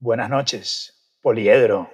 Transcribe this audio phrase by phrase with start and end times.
[0.00, 1.90] Buenas noches, Poliedro.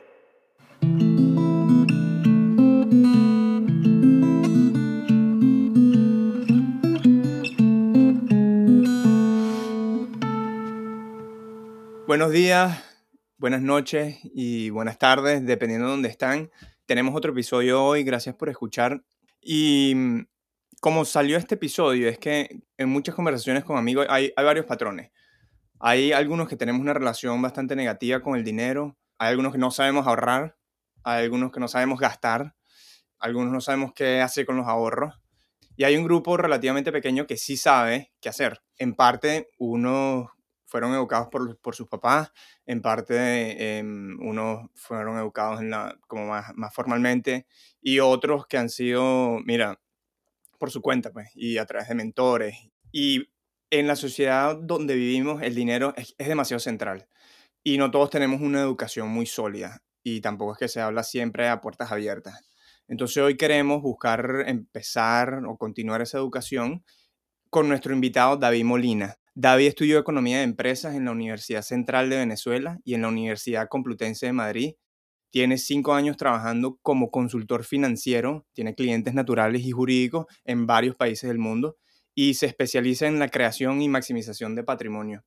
[12.06, 12.84] Buenos días,
[13.38, 16.50] buenas noches y buenas tardes, dependiendo de dónde están.
[16.84, 19.02] Tenemos otro episodio hoy, gracias por escuchar.
[19.40, 20.26] Y mm,
[20.78, 25.10] como salió este episodio, es que en muchas conversaciones con amigos hay, hay varios patrones.
[25.80, 29.70] Hay algunos que tenemos una relación bastante negativa con el dinero, hay algunos que no
[29.70, 30.56] sabemos ahorrar,
[31.02, 32.54] hay algunos que no sabemos gastar,
[33.18, 35.20] algunos no sabemos qué hacer con los ahorros.
[35.76, 38.62] Y hay un grupo relativamente pequeño que sí sabe qué hacer.
[38.78, 40.28] En parte, unos
[40.66, 42.32] fueron educados por, por sus papás,
[42.66, 47.46] en parte em, unos fueron educados en la, como más, más formalmente
[47.80, 49.80] y otros que han sido, mira,
[50.58, 52.56] por su cuenta, pues, y a través de mentores.
[52.90, 53.30] Y
[53.78, 57.08] en la sociedad donde vivimos, el dinero es, demasiado central
[57.64, 61.48] y no todos tenemos una educación muy sólida y tampoco es que se habla siempre
[61.48, 62.40] a puertas abiertas.
[62.86, 66.84] Entonces hoy queremos buscar empezar o continuar esa educación
[67.50, 69.16] con nuestro invitado David Molina.
[69.34, 73.68] David estudió Economía de Empresas en la Universidad Central de Venezuela y en la Universidad
[73.68, 74.74] Complutense de Madrid.
[75.30, 81.28] Tiene cinco años trabajando como consultor financiero, tiene clientes naturales y jurídicos en varios países
[81.28, 81.76] del mundo
[82.14, 85.24] y se especializa en la creación y maximización de patrimonio.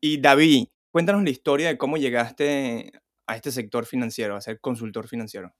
[0.00, 2.92] Y David, cuéntanos la historia de cómo llegaste
[3.26, 5.52] a este sector financiero, a ser consultor financiero.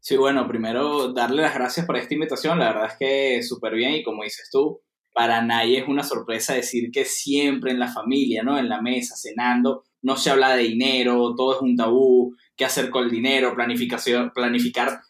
[0.00, 2.58] Sí, bueno, primero darle las gracias por esta invitación.
[2.58, 4.82] La verdad es que súper bien y como dices tú,
[5.14, 8.58] para nadie es una sorpresa decir que siempre en la familia, ¿no?
[8.58, 12.90] En la mesa, cenando, no se habla de dinero, todo es un tabú, qué hacer
[12.90, 15.00] con el dinero, planificación, planificar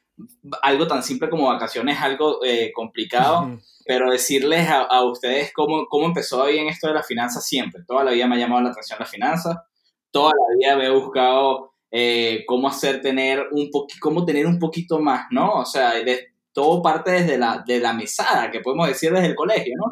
[0.62, 6.06] algo tan simple como vacaciones es algo eh, complicado, pero decirles a, ustedes cómo, cómo
[6.06, 7.82] empezó bien esto de la finanza siempre.
[7.86, 9.66] Toda la vida me ha llamado la atención la finanza,
[10.10, 13.70] toda la vida me he buscado eh, cómo hacer tener un
[14.00, 15.60] cómo tener un poquito más, ¿no?
[15.60, 19.34] O sea, de, todo parte desde la, de la mesada, que podemos decir desde el
[19.34, 19.90] colegio, ¿no?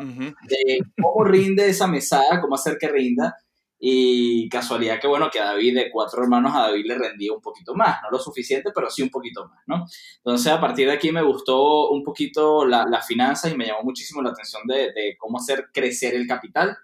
[0.49, 3.37] De cómo rinde esa mesada, cómo hacer que rinda.
[3.85, 7.41] Y casualidad que, bueno, que a David, de cuatro hermanos, a David le rendía un
[7.41, 9.87] poquito más, no lo suficiente, pero sí un poquito más, ¿no?
[10.19, 13.83] Entonces, a partir de aquí me gustó un poquito la, la finanza y me llamó
[13.83, 16.77] muchísimo la atención de, de, cómo hacer crecer el capital.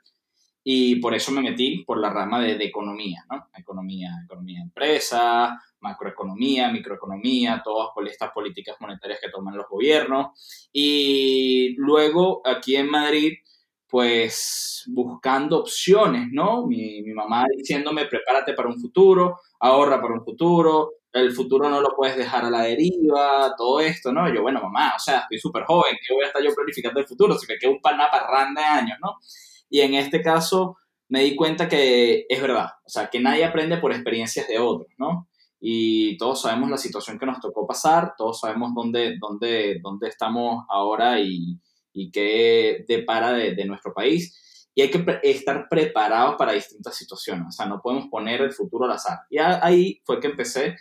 [0.64, 3.46] Y por eso me metí por la rama de, de economía, ¿no?
[3.56, 10.68] Economía, economía de empresa, macroeconomía, microeconomía, todas estas políticas monetarias que toman los gobiernos.
[10.72, 13.34] Y luego aquí en Madrid,
[13.88, 16.66] pues buscando opciones, ¿no?
[16.66, 21.80] Mi, mi, mamá diciéndome, prepárate para un futuro, ahorra para un futuro, el futuro no
[21.80, 24.32] lo puedes dejar a la deriva, todo esto, ¿no?
[24.32, 27.06] yo, bueno, mamá, o sea, estoy súper joven, ¿qué voy a estar yo planificando el
[27.06, 27.38] futuro?
[27.38, 29.16] Si me queda un panaparrán de años, ¿no?
[29.70, 30.76] Y en este caso
[31.08, 34.88] me di cuenta que es verdad, o sea, que nadie aprende por experiencias de otros,
[34.98, 35.28] ¿no?
[35.60, 40.64] y todos sabemos la situación que nos tocó pasar, todos sabemos dónde, dónde, dónde estamos
[40.68, 41.58] ahora y,
[41.92, 44.70] y qué depara de, de nuestro país.
[44.74, 48.84] Y hay que estar preparados para distintas situaciones, o sea, no podemos poner el futuro
[48.84, 49.18] al azar.
[49.28, 50.76] Y ahí fue que empecé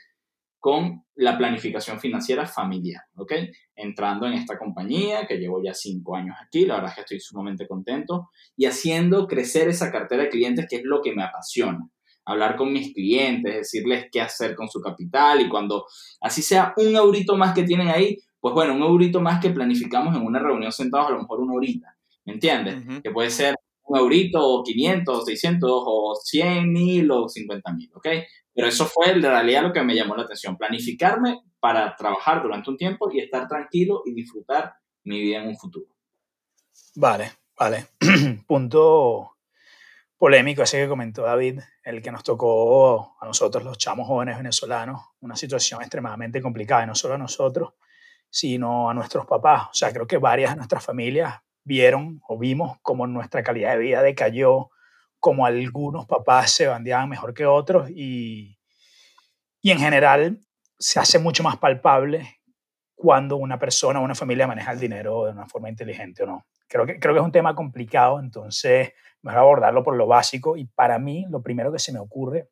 [0.59, 3.33] con la planificación financiera familiar, ¿ok?
[3.75, 7.19] Entrando en esta compañía que llevo ya cinco años aquí, la verdad es que estoy
[7.19, 11.89] sumamente contento, y haciendo crecer esa cartera de clientes que es lo que me apasiona
[12.27, 15.85] hablar con mis clientes, decirles qué hacer con su capital y cuando
[16.19, 20.15] así sea un eurito más que tienen ahí, pues bueno, un eurito más que planificamos
[20.15, 23.01] en una reunión sentados a lo mejor una horita, ¿me entiendes?
[23.01, 28.07] Que puede ser un eurito o 500, 600 o 100 mil o 50 mil, ¿ok?
[28.53, 32.69] Pero eso fue en realidad lo que me llamó la atención, planificarme para trabajar durante
[32.69, 34.73] un tiempo y estar tranquilo y disfrutar
[35.03, 35.87] mi vida en un futuro.
[36.95, 37.87] Vale, vale.
[38.47, 39.37] Punto
[40.17, 45.01] polémico ese que comentó David, el que nos tocó a nosotros los chamos jóvenes venezolanos,
[45.21, 47.73] una situación extremadamente complicada, y no solo a nosotros,
[48.29, 49.67] sino a nuestros papás.
[49.71, 53.79] O sea, creo que varias de nuestras familias vieron o vimos cómo nuestra calidad de
[53.79, 54.69] vida decayó,
[55.19, 58.57] como algunos papás se bandeaban mejor que otros y,
[59.61, 60.39] y en general
[60.79, 62.37] se hace mucho más palpable
[62.95, 66.47] cuando una persona o una familia maneja el dinero de una forma inteligente o no.
[66.67, 70.65] Creo que, creo que es un tema complicado, entonces mejor abordarlo por lo básico y
[70.65, 72.49] para mí lo primero que se me ocurre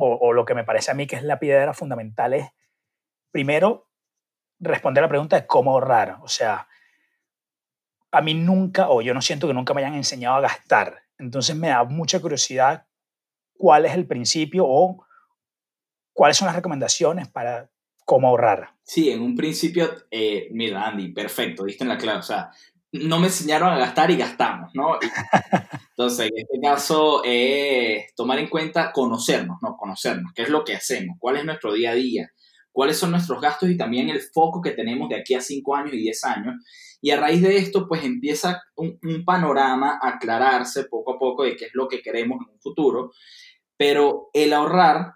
[0.00, 2.46] o, lo que me parece a mí que es la piedra fundamental es
[3.32, 3.87] primero
[4.60, 6.18] responder la pregunta de cómo ahorrar.
[6.22, 6.68] O sea,
[8.10, 11.02] a mí nunca, o yo no siento que nunca me hayan enseñado a gastar.
[11.18, 12.86] Entonces me da mucha curiosidad
[13.54, 15.04] cuál es el principio o
[16.12, 17.70] cuáles son las recomendaciones para
[18.04, 18.70] cómo ahorrar.
[18.82, 22.20] Sí, en un principio, eh, mira, Andy, perfecto, diste en la clave.
[22.20, 22.50] O sea,
[22.92, 24.98] no me enseñaron a gastar y gastamos, ¿no?
[25.90, 29.76] Entonces, en este caso, es tomar en cuenta conocernos, ¿no?
[29.76, 32.30] Conocernos, qué es lo que hacemos, cuál es nuestro día a día,
[32.78, 35.94] cuáles son nuestros gastos y también el foco que tenemos de aquí a 5 años
[35.94, 36.54] y 10 años.
[37.00, 41.56] Y a raíz de esto, pues empieza un, panorama a aclararse poco a poco de
[41.56, 43.10] qué es lo que queremos en un futuro.
[43.76, 45.14] Pero el ahorrar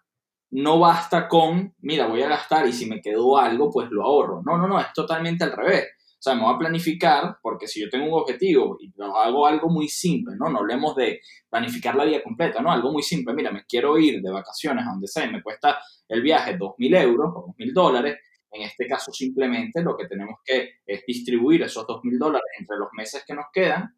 [0.50, 4.42] no basta con, mira, voy a gastar y si me quedó algo, pues lo ahorro.
[4.44, 5.86] No, no, no, es totalmente al revés.
[6.22, 9.68] O sea, me voy a planificar porque si yo tengo un objetivo y hago algo
[9.68, 10.48] muy simple, ¿no?
[10.48, 11.20] No hablemos de
[11.50, 12.70] planificar la vida completa, ¿no?
[12.70, 13.34] Algo muy simple.
[13.34, 17.02] Mira, me quiero ir de vacaciones a donde sea y me cuesta el viaje 2.000
[17.02, 18.18] euros o 2.000 dólares.
[18.52, 22.90] En este caso, simplemente lo que tenemos que es distribuir esos 2.000 dólares entre los
[22.92, 23.92] meses que nos quedan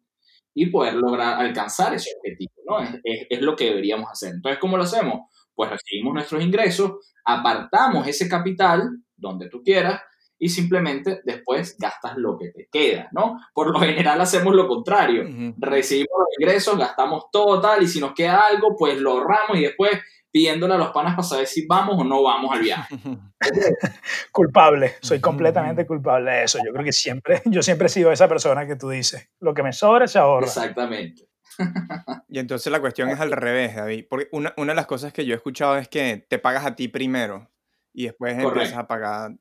[0.51, 2.79] y poder lograr alcanzar ese objetivo, ¿no?
[2.79, 4.33] Es, es, es lo que deberíamos hacer.
[4.33, 5.29] Entonces, ¿cómo lo hacemos?
[5.55, 6.91] pues recibimos nuestros ingresos,
[7.23, 10.01] apartamos ese capital donde tú quieras
[10.37, 13.39] y simplemente después gastas lo que te queda, ¿no?
[13.53, 15.23] Por lo general hacemos lo contrario,
[15.57, 19.61] recibimos los ingresos, gastamos todo tal y si nos queda algo, pues lo ahorramos y
[19.61, 19.91] después
[20.35, 22.93] pidiéndole a los panas para saber si vamos o no vamos al viaje.
[24.33, 26.57] culpable, soy completamente culpable de eso.
[26.57, 29.63] Yo creo que siempre, yo siempre he sido esa persona que tú dices, lo que
[29.63, 30.45] me sobra se ahorra.
[30.45, 31.29] Exactamente.
[32.27, 34.07] Y entonces la cuestión es al revés, David.
[34.09, 36.75] Porque una, una, de las cosas que yo he escuchado es que te pagas a
[36.75, 37.49] ti primero
[37.93, 38.49] y después Correcto.
[38.49, 39.37] empiezas a pagar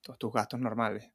[0.00, 1.10] todos tus gastos normales.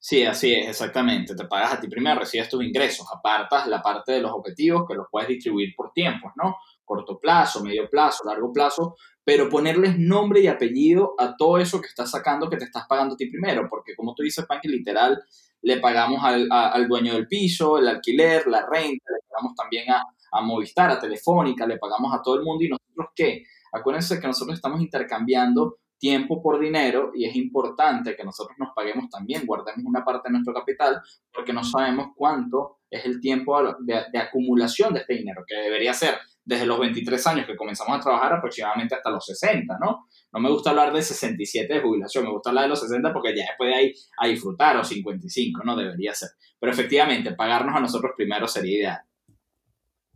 [0.00, 1.34] Sí, así es, exactamente.
[1.34, 4.94] Te pagas a ti primero, recibes tus ingresos, apartas la parte de los objetivos que
[4.94, 6.56] los puedes distribuir por tiempos, ¿no?
[6.84, 8.94] Corto plazo, medio plazo, largo plazo,
[9.24, 13.14] pero ponerles nombre y apellido a todo eso que estás sacando que te estás pagando
[13.14, 15.20] a ti primero, porque como tú dices, Panky, literal,
[15.62, 20.04] le pagamos al, al, dueño del piso, el alquiler, la renta, le pagamos también a,
[20.32, 23.42] a, Movistar, a Telefónica, le pagamos a todo el mundo y nosotros qué?
[23.72, 29.10] Acuérdense que nosotros estamos intercambiando tiempo por dinero y es importante que nosotros nos paguemos
[29.10, 31.00] también, guardemos una parte de nuestro capital
[31.32, 36.14] porque no sabemos cuánto es el tiempo de, acumulación de este dinero, que debería ser
[36.44, 40.06] desde los 23 años que comenzamos a trabajar aproximadamente hasta los 60, ¿no?
[40.32, 43.36] No me gusta hablar de 67 de jubilación, me gusta hablar de los 60 porque
[43.36, 45.76] ya después de ahí a disfrutar, o 55, ¿no?
[45.76, 46.30] Debería ser.
[46.58, 49.00] Pero efectivamente, pagarnos a nosotros primero sería ideal.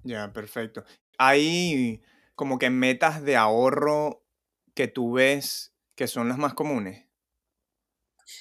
[0.04, 0.84] Ya, perfecto.
[1.18, 2.00] Hay
[2.34, 4.24] como que metas de ahorro
[4.74, 5.71] que tú ves
[6.02, 7.06] que son las más comunes.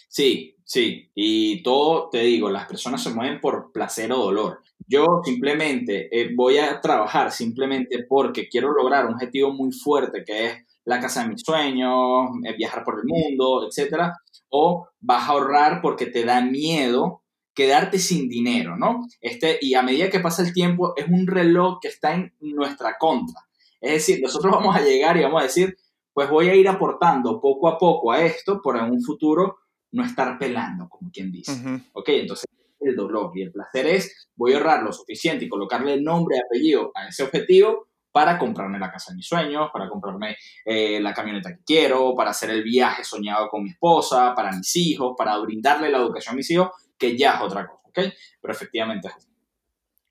[0.09, 1.11] Sí, sí.
[1.13, 4.63] Y todo, te digo, las personas se mueven por placer o dolor.
[4.87, 10.45] Yo simplemente eh, voy a trabajar simplemente porque quiero lograr un objetivo muy fuerte que
[10.47, 10.53] es
[10.85, 14.17] la casa de mis sueños, eh, viajar por el mundo, etcétera,
[14.49, 17.21] o vas a ahorrar porque te da miedo
[17.53, 19.07] quedarte sin dinero, ¿no?
[19.21, 22.97] Este, y a medida que pasa el tiempo, es un reloj que está en nuestra
[22.97, 23.39] contra.
[23.79, 25.77] Es decir, nosotros vamos a llegar y vamos a decir,
[26.13, 29.57] pues voy a ir aportando poco a poco a esto para en un futuro
[29.91, 31.51] no estar pelando, como quien dice.
[31.51, 31.89] Uh -huh.
[31.93, 32.45] Ok, entonces
[32.79, 36.37] el dolor y el placer es, voy a ahorrar lo suficiente y colocarle el nombre
[36.37, 40.35] y apellido a ese objetivo para comprarme la casa de mis sueños, para comprarme
[40.65, 44.75] eh, la camioneta que quiero, para hacer el viaje soñado con mi esposa, para mis
[44.75, 47.99] hijos, para brindarle la educación a mis hijos, que ya es otra cosa, ¿ok?
[48.41, 49.29] Pero efectivamente es así.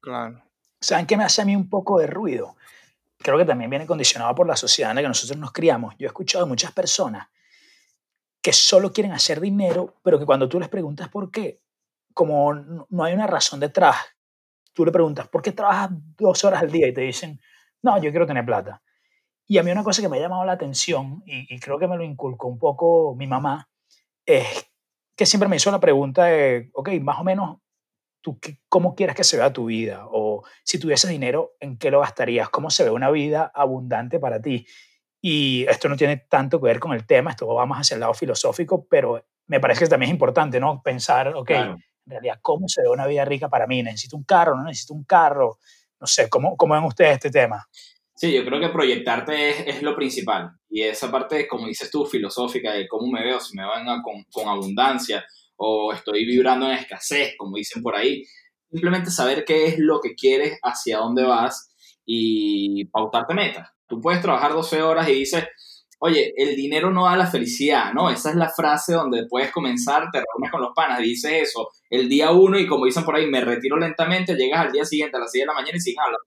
[0.01, 0.43] Claro.
[0.81, 2.57] ¿Saben qué me hace a mí un poco de ruido?
[3.23, 5.95] Creo que también viene condicionado por la sociedad en la que nosotros nos criamos.
[5.99, 7.29] Yo he escuchado a muchas personas
[8.43, 11.61] que solo quieren hacer dinero, pero que cuando tú les preguntas por qué,
[12.15, 13.97] como no hay una razón detrás,
[14.73, 16.89] tú le preguntas, ¿por qué trabajas dos horas al día?
[16.89, 17.41] Y te dicen,
[17.83, 18.83] no, yo quiero tener plata.
[19.47, 21.89] Y a mí una cosa que me ha llamado la atención, y, y creo que
[21.89, 23.69] me lo inculcó un poco mi mamá,
[24.25, 24.71] es
[25.15, 27.59] que siempre me hizo la pregunta de, ok, más o menos,
[28.21, 30.07] ¿tú cómo quieres que se vea tu vida?
[30.11, 32.49] O si tuvieses dinero, ¿en qué lo gastarías?
[32.49, 34.67] ¿Cómo se ve una vida abundante para ti?
[35.21, 38.01] Y esto no tiene tanto que ver con el tema, esto va más hacia el
[38.01, 40.81] lado filosófico, pero me parece que también es importante, ¿no?
[40.83, 41.73] Pensar, ok, claro.
[41.73, 43.83] en realidad, ¿cómo se ve una vida rica para mí?
[43.83, 44.57] ¿Necesito un carro?
[44.57, 45.59] ¿No necesito un carro?
[46.01, 47.67] No sé, ¿cómo, cómo ven ustedes este tema?
[48.15, 50.51] Sí, yo creo que proyectarte es, es, lo principal.
[50.69, 54.25] Y esa parte, como dices tú, filosófica, de cómo me veo, si me van con,
[54.31, 55.25] con abundancia
[55.63, 58.25] o estoy vibrando en escasez, como dicen por ahí.
[58.71, 61.75] Simplemente saber qué es lo que quieres, hacia dónde vas
[62.07, 63.69] y pautarte metas.
[63.87, 65.45] Tú puedes trabajar 12 horas y dices,
[65.99, 68.11] oye, el dinero no da la felicidad, ¿no?
[68.11, 72.09] Esa es la frase donde puedes comenzar, te reúnes con los panas, dices eso el
[72.09, 75.21] día uno y como dicen por ahí, me retiro lentamente, llegas al día siguiente a
[75.21, 76.25] las 6 de la mañana y siguen hablando.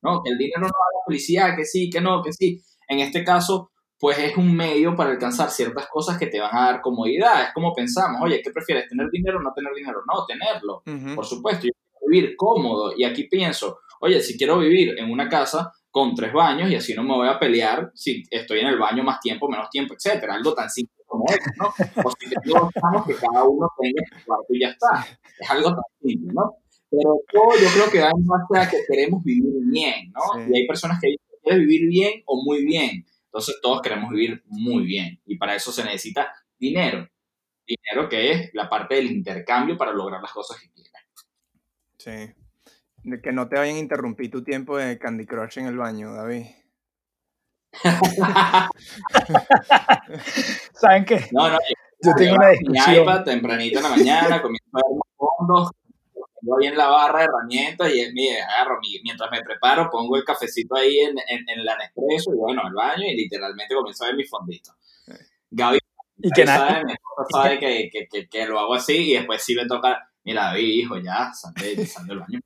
[0.00, 0.22] ¿No?
[0.24, 2.62] El dinero no da la felicidad, que sí, que no, que sí.
[2.88, 6.66] En este caso, pues es un medio para alcanzar ciertas cosas que te van a
[6.72, 7.42] dar comodidad.
[7.42, 8.88] Es como pensamos, oye, ¿qué prefieres?
[8.88, 10.00] ¿Tener dinero o no tener dinero?
[10.06, 10.82] No, tenerlo.
[10.86, 11.14] Uh -huh.
[11.16, 12.92] Por supuesto, yo quiero vivir cómodo.
[12.96, 16.94] Y aquí pienso, oye, si quiero vivir en una casa con tres baños y así
[16.94, 20.34] no me voy a pelear si estoy en el baño más tiempo, menos tiempo, etcétera.
[20.34, 21.66] Algo tan simple como eso, ¿no?
[22.04, 25.06] O si estamos que cada uno tenga su cuarto y ya está.
[25.40, 26.54] Es algo tan simple, ¿no?
[26.90, 30.40] Pero todo yo creo que va en base a que queremos vivir bien, ¿no?
[30.48, 33.04] Y hay personas que quieren vivir bien o muy bien.
[33.28, 35.20] Entonces todos queremos vivir muy bien.
[35.26, 37.08] Y para eso se necesita dinero.
[37.66, 40.92] Dinero que es la parte del intercambio para lograr las cosas que quieres.
[41.98, 42.34] Sí.
[43.04, 46.14] De que no te vayan a interrumpir tu tiempo de Candy Crush en el baño,
[46.14, 46.46] David.
[50.72, 51.26] ¿Saben qué?
[51.32, 51.58] No, no,
[52.02, 52.90] yo, tengo una discusión.
[52.90, 55.70] Mi iPad tempranito en la mañana, comienzo a ver fondos,
[56.40, 60.16] tengo ahí en la barra de herramientas y es mi, agarro, mientras me preparo, pongo
[60.16, 64.04] el cafecito ahí en, en, en la Nespresso y bueno, al baño y literalmente comienzo
[64.04, 64.74] a ver mis fonditos.
[65.50, 65.78] Gaby,
[66.18, 69.42] y que sabe, mi esposa sabe que, que, que, que, lo hago así y después
[69.42, 71.54] sí me toca, mira David, hijo, ya, sal,
[71.86, 72.40] sal del baño.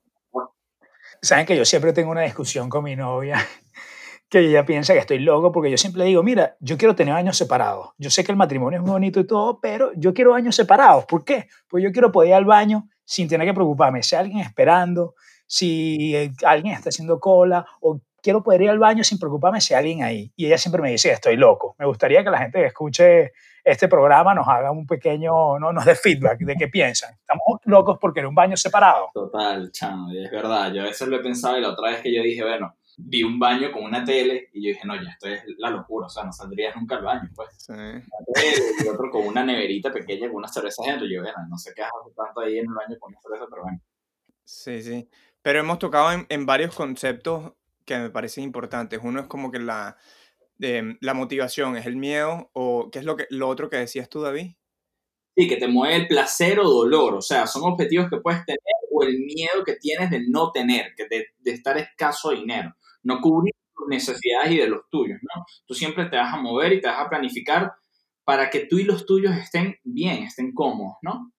[1.21, 3.37] Saben que yo siempre tengo una discusión con mi novia
[4.29, 7.37] que ella piensa que estoy loco porque yo siempre digo, mira, yo quiero tener años
[7.37, 7.91] separados.
[7.97, 11.05] Yo sé que el matrimonio es muy bonito y todo, pero yo quiero años separados.
[11.05, 11.47] ¿Por qué?
[11.69, 14.03] Pues yo quiero poder ir al baño sin tener que preocuparme.
[14.03, 15.15] Si hay alguien esperando,
[15.47, 19.79] si alguien está haciendo cola, o quiero poder ir al baño sin preocuparme si hay
[19.79, 20.31] alguien ahí.
[20.35, 21.75] Y ella siempre me dice, estoy loco.
[21.77, 23.33] Me gustaría que la gente que escuche
[23.63, 27.13] este programa nos haga un pequeño, no nos dé feedback de qué piensan.
[27.13, 29.09] Estamos locos porque era un baño separado.
[29.13, 30.73] Total, chamo, es verdad.
[30.73, 33.23] Yo a veces lo he pensado y la otra vez que yo dije, bueno, vi
[33.23, 36.09] un baño con una tele y yo dije, no, ya esto es la locura, o
[36.09, 37.49] sea, no saldrías nunca al baño, pues.
[37.57, 37.73] Sí.
[37.73, 41.07] y otro con una neverita pequeña con una cerveza dentro.
[41.07, 43.63] Yo, bueno, no sé qué hago tanto ahí en el baño con una cerveza, pero
[43.63, 43.81] bueno.
[44.45, 45.09] Sí, sí.
[45.41, 47.53] Pero hemos tocado en, en varios conceptos
[47.85, 48.99] que me parecen importantes.
[49.03, 49.97] Uno es como que la,
[50.57, 54.09] de, la motivación, es el miedo, o qué es lo, que, lo otro que decías
[54.09, 54.51] tú, David.
[55.35, 58.59] Sí, que te mueve el placer o dolor, o sea, son objetivos que puedes tener
[58.91, 62.75] o el miedo que tienes de no tener, que de, de estar escaso de dinero
[63.03, 65.45] no cubrir tus necesidades y de los tuyos, ¿no?
[65.65, 67.73] Tú siempre te vas a mover y te vas a planificar
[68.23, 71.31] para que tú y los tuyos estén bien, estén cómodos, ¿no?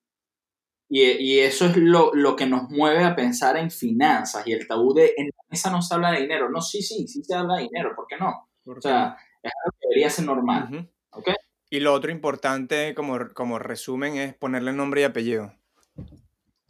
[0.88, 4.66] Y, y eso es lo, lo, que nos mueve a pensar en finanzas y el
[4.68, 6.50] tabú de en la mesa no se habla de dinero.
[6.50, 8.48] No, sí, sí, sí se habla de dinero, ¿por qué no?
[8.66, 11.30] o sea, es algo que debería ser normal, ¿ok?
[11.70, 15.52] Y lo otro importante como, como resumen es ponerle nombre y apellido.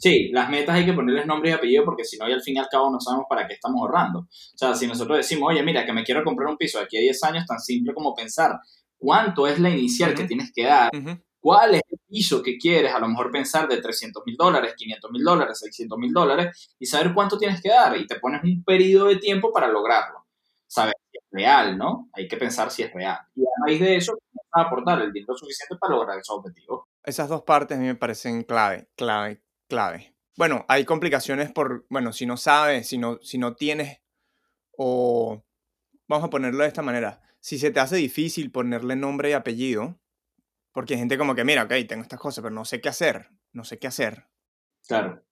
[0.04, 2.56] Sí, las metas hay que ponerles nombre y apellido porque si no, y al fin
[2.56, 4.18] y al cabo no sabemos para qué estamos ahorrando.
[4.18, 6.98] O sea, si nosotros decimos, oye, mira, que me quiero comprar un piso de aquí
[6.98, 8.60] a 10 años, tan simple como pensar
[8.98, 10.90] cuánto es la inicial que tienes que dar,
[11.40, 15.10] cuál es el piso que quieres, a lo mejor pensar de 300 mil dólares, 500
[15.10, 18.62] mil dólares, 600 mil dólares y saber cuánto tienes que dar y te pones un
[18.62, 20.26] periodo de tiempo para lograrlo.
[20.66, 22.10] Saber si es real, ¿no?
[22.12, 23.20] Hay que pensar si es real.
[23.34, 24.12] Y a raíz de eso,
[24.52, 26.84] a aportar el dinero suficiente para lograr esos objetivos.
[27.02, 29.42] Esas dos partes a mí me parecen clave, clave,
[29.74, 30.14] clave.
[30.36, 34.00] Bueno, hay complicaciones por, bueno, si no sabes, si no, si no tienes,
[34.76, 35.44] o
[36.06, 39.98] vamos a ponerlo de esta manera, si se te hace difícil ponerle nombre y apellido,
[40.72, 43.30] porque hay gente como que, mira, ok, tengo estas cosas, pero no sé qué hacer,
[43.52, 44.28] no sé qué hacer.
[44.86, 45.22] Claro.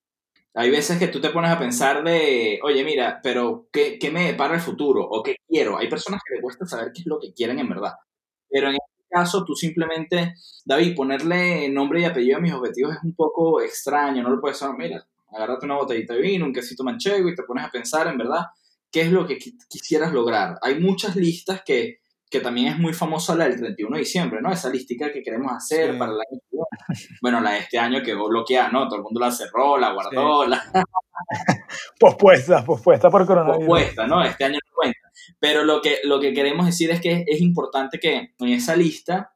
[0.54, 4.26] Hay veces que tú te pones a pensar de, oye, mira, pero ¿qué, qué me
[4.26, 5.02] depara el futuro?
[5.08, 5.78] ¿O qué quiero?
[5.78, 7.92] Hay personas que le cuesta saber qué es lo que quieren en verdad.
[8.50, 8.76] Pero en
[9.12, 14.22] caso, tú simplemente, David, ponerle nombre y apellido a mis objetivos es un poco extraño,
[14.22, 17.42] no lo puedes saber, mira, agárrate una botellita de vino, un quesito manchego y te
[17.42, 18.46] pones a pensar en verdad
[18.90, 19.38] qué es lo que
[19.68, 20.58] quisieras lograr.
[20.62, 22.00] Hay muchas listas que,
[22.30, 24.52] que también es muy famosa la del 31 de diciembre, ¿no?
[24.52, 26.64] Esa listica que queremos hacer para el año
[27.22, 28.86] Bueno, la de este año quedó bloqueada, ¿no?
[28.86, 30.62] Todo el mundo la cerró, la guardó, la...
[31.98, 33.66] pospuesta, pospuesta por coronavirus.
[33.66, 34.22] Pospuesta, ¿no?
[34.22, 35.01] Este año no cuenta.
[35.42, 39.34] Pero lo que, lo que queremos decir es que es importante que en esa lista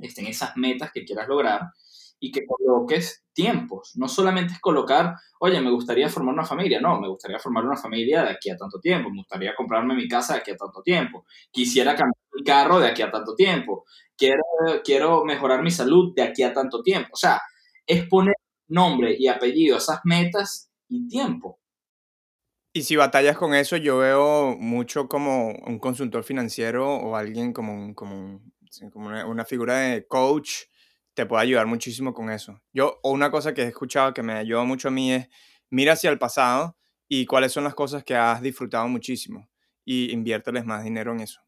[0.00, 1.60] estén esas metas que quieras lograr
[2.18, 3.92] y que coloques tiempos.
[3.96, 6.80] No solamente es colocar, oye, me gustaría formar una familia.
[6.80, 9.10] No, me gustaría formar una familia de aquí a tanto tiempo.
[9.10, 11.26] Me gustaría comprarme mi casa de aquí a tanto tiempo.
[11.50, 13.84] Quisiera cambiar mi carro de aquí a tanto tiempo.
[14.16, 14.42] Quiero,
[14.82, 17.10] quiero mejorar mi salud de aquí a tanto tiempo.
[17.12, 17.42] O sea,
[17.86, 18.36] es poner
[18.68, 21.58] nombre y apellido a esas metas y tiempo.
[22.74, 27.94] Y si batallas con eso, yo veo mucho como un consultor financiero o alguien como,
[27.94, 28.40] como,
[28.90, 30.64] como una, figura de coach
[31.12, 32.62] te puede ayudar muchísimo con eso.
[32.72, 35.28] Yo, o una cosa que he escuchado que me ayuda mucho a mí es,
[35.68, 39.50] mira hacia el pasado y cuáles son las cosas que has disfrutado muchísimo
[39.84, 41.42] y inviérteles más dinero en eso.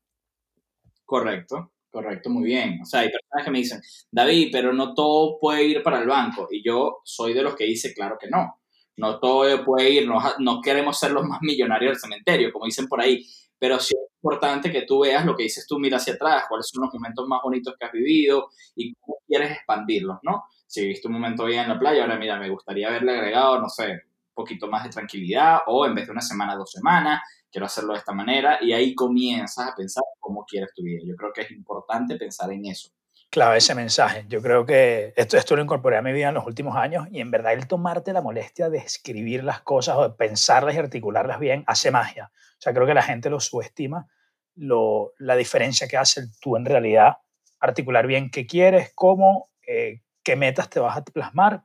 [1.07, 2.81] Correcto, correcto, muy bien.
[2.83, 6.07] O sea, hay personas que me dicen, David, pero no todo puede ir para el
[6.07, 6.49] banco.
[6.51, 8.61] Y yo soy de los que dice, claro que no.
[8.97, 13.01] No todo puede ir, no, queremos ser los más millonarios del cementerio, como dicen por
[13.01, 13.27] ahí,
[13.59, 16.69] pero sí es importante que tú veas lo que dices tú, mira hacia atrás, cuáles
[16.69, 20.45] son los momentos más bonitos que has vivido y cómo quieres expandirlos, ¿no?
[20.67, 23.69] Si viviste un momento bien en la playa, ahora mira, me gustaría haberle agregado, no
[23.69, 27.21] sé, un poquito más de tranquilidad o en vez de una semana, dos semanas,
[27.51, 31.01] quiero hacerlo de esta manera y ahí comienzas a pensar cómo quieres tu vida.
[31.05, 32.91] Yo creo que es importante pensar en eso.
[33.35, 34.25] Clave ese mensaje.
[34.29, 37.21] Yo creo que esto, esto lo incorporé a mi vida en los últimos años y
[37.21, 41.41] en verdad el tomarte la molestia de escribir las cosas o de pensarlas y articularlas
[41.41, 42.31] bien hace magia.
[42.33, 44.07] O sea, creo que la gente lo subestima,
[44.55, 47.17] lo, la diferencia que hace tú en realidad
[47.59, 51.65] articular bien qué quieres, cómo, eh, qué metas te vas a plasmar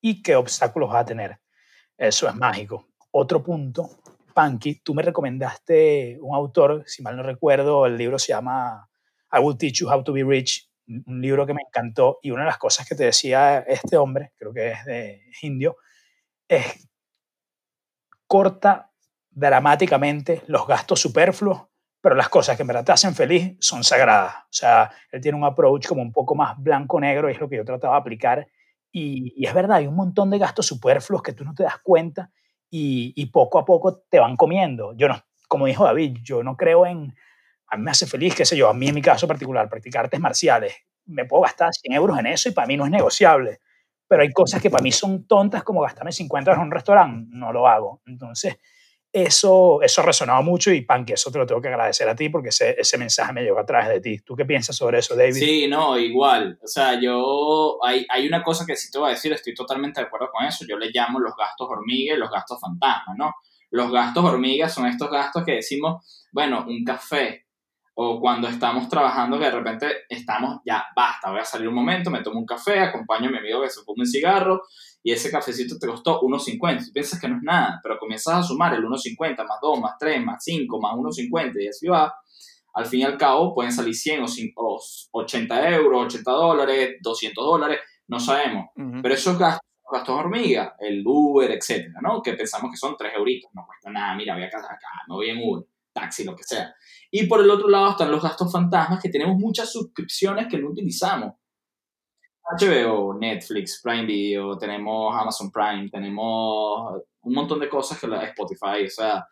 [0.00, 1.38] y qué obstáculos vas a tener.
[1.98, 2.88] Eso es mágico.
[3.10, 3.90] Otro punto,
[4.32, 8.88] Panky, tú me recomendaste un autor, si mal no recuerdo, el libro se llama
[9.30, 10.69] I Will Teach You How to Be Rich
[11.06, 14.32] un libro que me encantó y una de las cosas que te decía este hombre,
[14.36, 15.76] creo que es de indio,
[16.48, 16.88] es
[18.26, 18.90] corta
[19.30, 21.62] dramáticamente los gastos superfluos,
[22.00, 24.34] pero las cosas que en verdad te hacen feliz son sagradas.
[24.44, 27.64] O sea, él tiene un approach como un poco más blanco-negro es lo que yo
[27.64, 28.48] trataba de aplicar.
[28.90, 31.78] Y, y, es verdad, hay un montón de gastos superfluos que tú no te das
[31.82, 32.30] cuenta
[32.68, 34.94] y, y poco a poco te van comiendo.
[34.96, 37.14] Yo no, como dijo David, yo no creo en
[37.70, 40.04] a mí me hace feliz, qué sé yo, a mí en mi caso particular, practicar
[40.04, 40.74] artes marciales,
[41.06, 43.60] me puedo gastar 100 euros en eso y para mí no es negociable.
[44.08, 47.28] Pero hay cosas que para mí son tontas, como gastarme 50 euros en un restaurante,
[47.32, 48.02] no lo hago.
[48.06, 48.56] Entonces,
[49.12, 52.28] eso, eso resonaba mucho y, Pan, que eso te lo tengo que agradecer a ti
[52.28, 54.18] porque ese, ese mensaje me llegó a través de ti.
[54.20, 55.34] ¿Tú qué piensas sobre eso, David?
[55.34, 56.58] Sí, no, igual.
[56.62, 60.00] O sea, yo, hay, hay una cosa que sí te voy a decir, estoy totalmente
[60.00, 60.64] de acuerdo con eso.
[60.68, 63.34] Yo le llamo los gastos hormiga y los gastos fantasma, ¿no?
[63.70, 67.46] Los gastos hormigas son estos gastos que decimos, bueno, un café,
[67.94, 72.10] o cuando estamos trabajando que de repente estamos, ya basta, voy a salir un momento,
[72.10, 74.62] me tomo un café, acompaño a mi amigo que se fuma un cigarro
[75.02, 76.86] y ese cafecito te costó 1.50.
[76.86, 79.94] Tú piensas que no es nada, pero comienzas a sumar el 1.50 más 2, más
[79.98, 82.14] 3, más 5, más 1.50 y así va.
[82.72, 84.80] Al fin y al cabo pueden salir 100 o,
[85.12, 88.66] 80 euros, 80 dólares, 200 dólares, no sabemos.
[89.02, 92.22] Pero esos gastos, gastos hormiga, el Uber, etcétera, ¿no?
[92.22, 95.16] Que pensamos que son 3 euritos, no cuesta nada, mira, voy a casa acá, me
[95.16, 96.74] voy en Uber, taxi, lo que sea.
[97.10, 100.70] Y por el otro lado están los gastos fantasmas, que tenemos muchas suscripciones que no
[100.70, 101.34] utilizamos.
[102.58, 108.86] HBO, Netflix, Prime Video, tenemos Amazon Prime, tenemos un montón de cosas que la Spotify,
[108.86, 109.26] o sea,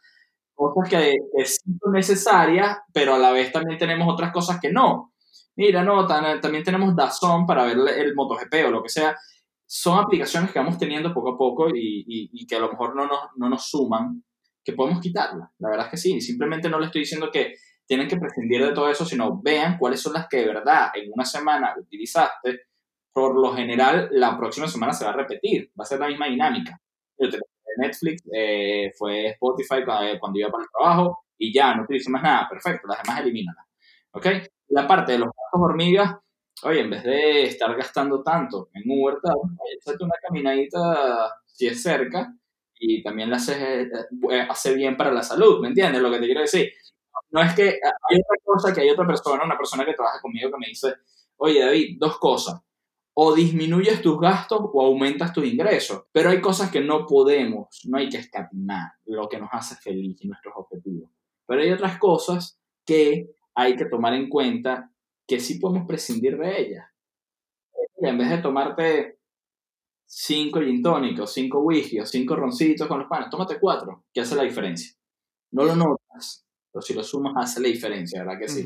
[0.55, 5.15] cosas que, son necesarias, pero a la vez también tenemos otras cosas que no.
[5.57, 9.17] Mira, no, también tenemos Dazón para ver el MotoGP o lo que sea.
[9.67, 13.07] Son aplicaciones que vamos teniendo poco a poco y, y, que a lo mejor no
[13.07, 14.23] nos, no nos suman,
[14.65, 15.51] que podemos quitarlas.
[15.59, 17.55] La verdad es que sí, simplemente no le estoy diciendo que
[17.87, 21.11] tienen que prescindir de todo eso, sino vean cuáles son las que de verdad en
[21.13, 22.67] una semana utilizaste.
[23.13, 26.27] Por lo general, la próxima semana se va a repetir, va a ser la misma
[26.27, 26.79] dinámica.
[27.79, 29.85] Netflix, eh, fue Spotify
[30.19, 33.65] cuando, iba para el trabajo y ya, no utilicé más nada, perfecto, las demás elimínalas.
[34.13, 34.27] ¿Ok?
[34.69, 36.17] La parte de los gastos hormigas,
[36.65, 42.35] oye, en vez de estar gastando tanto en Uber, oye, una caminadita si es cerca
[42.81, 43.89] y también la eh,
[44.31, 46.73] eh, hace bien para la salud, ¿me entiendes lo que te quiero decir?
[47.31, 50.51] no es que hay otra cosa que hay otra persona, una persona que trabaja conmigo
[50.51, 50.95] que me dice,
[51.37, 52.61] oye David, dos cosas,
[53.15, 57.99] o disminuyes tus gastos o aumentas tus ingresos, pero hay cosas que no podemos, no
[57.99, 61.11] hay que escatimar lo que nos hace feliz y nuestros objetivos,
[61.47, 64.91] pero hay otras cosas que hay que tomar en cuenta
[65.27, 66.87] que sí podemos prescindir de ellas.
[68.01, 69.18] En vez de tomarte
[70.11, 74.35] cinco gin tónicos, cinco whisky o cinco roncitos con los panes, tómate cuatro, que hace
[74.35, 74.95] la diferencia.
[75.53, 78.65] No lo notas, pero si lo sumas hace la diferencia, ¿verdad que sí?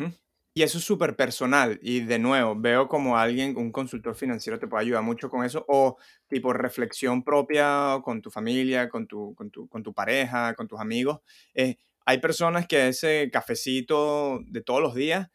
[0.54, 4.68] Y eso es súper personal y de nuevo, veo como alguien, un consultor financiero te
[4.68, 5.96] puede ayudar mucho con eso o
[6.28, 10.78] tipo reflexión propia con tu familia, con tu, con tu, con tu pareja, con tus
[10.78, 11.20] amigos.
[11.54, 15.30] Eh, hay personas que ese cafecito de todos los días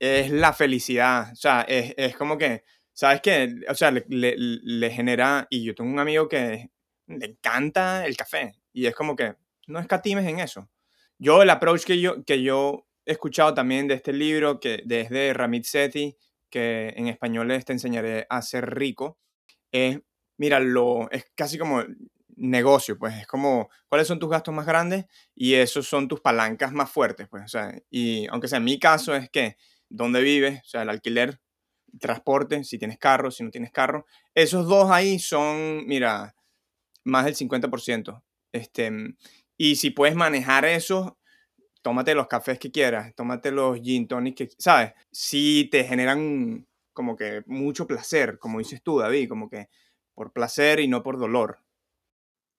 [0.00, 2.64] es la felicidad, o sea, es, es como que,
[2.98, 3.54] ¿sabes qué?
[3.68, 6.68] O sea, le, le, genera, y yo tengo un amigo que
[7.06, 9.36] le encanta el café y es como que
[9.68, 10.68] no escatimes en eso.
[11.16, 15.32] Yo, el approach que yo, que yo he escuchado también de este libro, que desde
[15.32, 16.16] Ramit Sethi,
[16.50, 19.16] que en español les te enseñaré a ser rico,
[19.70, 20.00] es,
[20.36, 21.84] mira, lo, es casi como
[22.34, 25.04] negocio, pues es como, ¿cuáles son tus gastos más grandes?
[25.36, 28.80] Y esos son tus palancas más fuertes, pues, o sea, y aunque sea en mi
[28.80, 29.56] caso es que,
[29.88, 30.62] ¿dónde vives?
[30.64, 31.40] O sea, el alquiler,
[32.00, 36.34] transporte, si tienes carro, si no tienes carro, esos dos ahí son, mira,
[37.04, 38.22] más del 50%.
[38.52, 38.90] Este,
[39.56, 41.18] y si puedes manejar eso,
[41.82, 44.92] tómate los cafés que quieras, tómate los gin tonics que, ¿sabes?
[45.10, 49.68] Si te generan como que mucho placer, como dices tú, David, como que
[50.14, 51.60] por placer y no por dolor.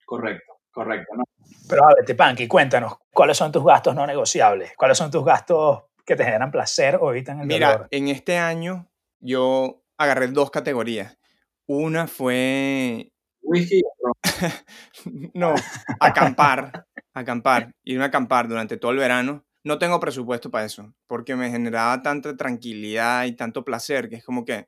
[0.05, 1.13] Correcto, correcto.
[1.17, 1.23] ¿no?
[1.67, 4.73] Pero a ver, Panky, cuéntanos, ¿cuáles son tus gastos no negociables?
[4.75, 7.87] ¿Cuáles son tus gastos que te generan placer o evitan el Mira, dolor?
[7.91, 8.88] en este año
[9.19, 11.17] yo agarré dos categorías.
[11.67, 13.82] Una fue whisky.
[15.34, 15.53] no,
[15.99, 19.45] acampar, acampar, irme a acampar durante todo el verano.
[19.63, 24.23] no tengo presupuesto para eso, porque me generaba tanta tranquilidad y tanto placer que es
[24.25, 24.67] como que...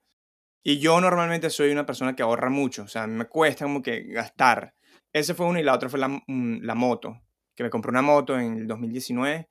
[0.63, 4.03] Y yo normalmente soy una persona que ahorra mucho, o sea, me cuesta como que
[4.03, 4.75] gastar.
[5.13, 7.19] Ese fue uno y la otra fue la, mm, la moto,
[7.55, 9.47] que me compré una moto en el 2019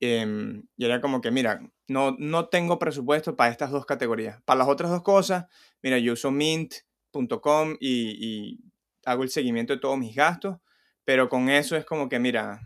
[0.00, 4.40] em, y era como que, mira, no, no tengo presupuesto para estas dos categorías.
[4.42, 5.46] Para las otras dos cosas,
[5.82, 8.60] mira, yo uso mint.com y, y
[9.04, 10.58] hago el seguimiento de todos mis gastos,
[11.04, 12.60] pero con eso es como que, mira,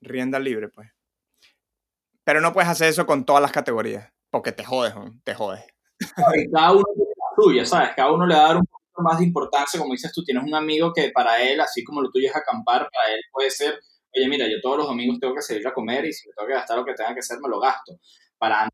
[0.00, 0.90] rienda libre, pues.
[2.24, 5.64] Pero no puedes hacer eso con todas las categorías, porque te jodes, te jodes.
[6.52, 7.90] cada uno la suya, ¿sabes?
[7.94, 10.44] Cada uno le va a dar un poquito más de importancia, como dices tú, tienes
[10.44, 13.78] un amigo que para él, así como lo tuyo es acampar, para él puede ser,
[14.14, 16.48] oye, mira, yo todos los domingos tengo que salir a comer y si me tengo
[16.48, 17.98] que gastar lo que tenga que hacer, me lo gasto.
[18.38, 18.68] Para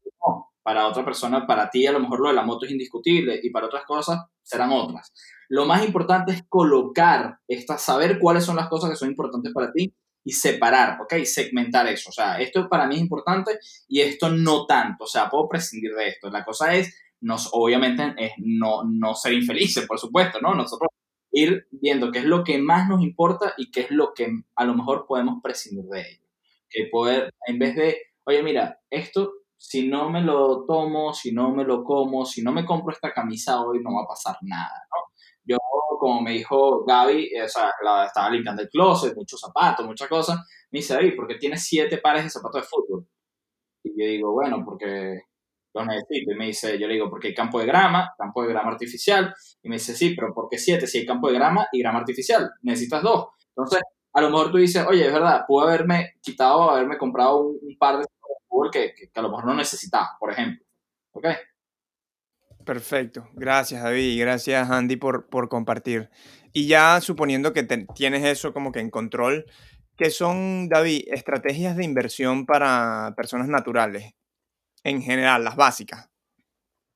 [0.62, 3.51] para otra persona, para ti a lo mejor lo de la moto es indiscutible y
[3.51, 5.12] para otras cosas serán otras.
[5.49, 9.73] Lo más importante es colocar, esta, saber cuáles son las cosas que son importantes para
[9.73, 9.92] ti
[10.23, 11.25] y separar, ¿ok?
[11.25, 12.11] Segmentar eso.
[12.11, 15.05] O sea, esto para mí es importante y esto no tanto.
[15.05, 16.31] O sea, puedo prescindir de esto.
[16.31, 20.55] La cosa es, nos, obviamente, es no, no ser infelices, por supuesto, ¿no?
[20.55, 20.90] Nosotros
[21.33, 24.64] ir viendo qué es lo que más nos importa y qué es lo que a
[24.64, 26.25] lo mejor podemos prescindir de ello.
[26.68, 31.51] Que poder, en vez de, oye, mira, esto, si no me lo tomo, si no
[31.51, 34.87] me lo como, si no me compro esta camisa hoy, no va a pasar nada,
[34.90, 35.12] ¿no?
[35.44, 35.59] Yo,
[35.99, 40.38] como me dijo Gaby, o sea, la, estaba limpiando el closet, muchos zapatos, muchas cosas.
[40.70, 43.07] Me dice, David, ¿por qué tienes siete pares de zapatos de fútbol?
[43.85, 45.20] Y yo digo, bueno, porque
[45.75, 46.33] los necesito.
[46.33, 49.35] Y me dice, yo le digo, porque hay campo de grama, campo de grama artificial.
[49.62, 51.99] Y me dice, sí, pero ¿por qué siete si hay campo de grama y grama
[51.99, 52.51] artificial?
[52.62, 53.29] Necesitas dos.
[53.49, 57.77] Entonces, a lo mejor tú dices, oye, es verdad, pude haberme quitado, haberme comprado un,
[57.79, 58.05] par de
[58.71, 60.65] que, que, que, a lo mejor no necesitaba, por ejemplo.
[61.13, 61.27] ¿Ok?
[62.65, 63.29] Perfecto.
[63.35, 64.21] Gracias, David.
[64.21, 66.11] Gracias, Andy, por, por compartir.
[66.53, 69.47] Y ya suponiendo que tienes eso como que en control,
[69.97, 74.13] ¿qué son, David, estrategias de inversión para personas naturales?
[74.83, 76.09] En general, las básicas.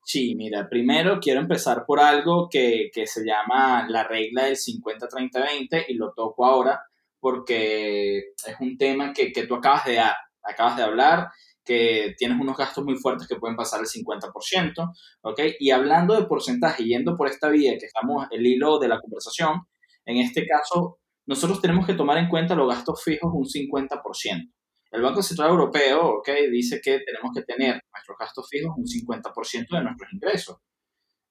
[0.05, 5.87] Sí, mira, primero quiero empezar por algo que, que se llama la regla del 50-30-20
[5.89, 6.83] y lo toco ahora
[7.21, 9.99] porque es un tema que, que tú acabas de,
[10.45, 11.31] acabas de hablar
[11.65, 15.41] que tienes unos gastos muy fuertes que pueden pasar el 50%, ¿ok?
[15.59, 19.63] Y hablando de porcentaje, yendo por esta vía que estamos, el hilo de la conversación,
[20.05, 24.53] en este caso, nosotros tenemos que tomar en cuenta los gastos fijos un 50%.
[24.91, 26.29] El Banco Central Europeo, ¿ok?
[26.53, 30.57] Dice que tenemos que tener nuestros gastos fijos un 50% de nuestros ingresos.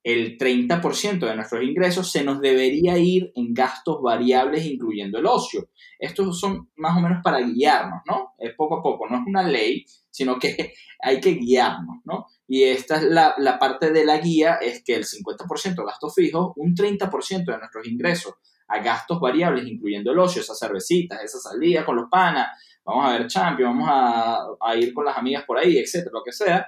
[0.03, 5.69] El 30% de nuestros ingresos se nos debería ir en gastos variables, incluyendo el ocio.
[5.97, 8.33] Estos son más o menos para guiarnos, ¿no?
[8.37, 12.25] Es poco a poco, no es una ley, sino que hay que guiarnos, ¿no?
[12.47, 16.51] Y esta es la, la parte de la guía, es que el 50% gastos fijos,
[16.57, 18.33] un 30% de nuestros ingresos
[18.67, 22.47] a gastos variables, incluyendo el ocio, esas cervecitas, esas salidas con los panas,
[22.83, 26.23] vamos a ver Champions, vamos a, a ir con las amigas por ahí, etcétera, lo
[26.23, 26.67] que sea,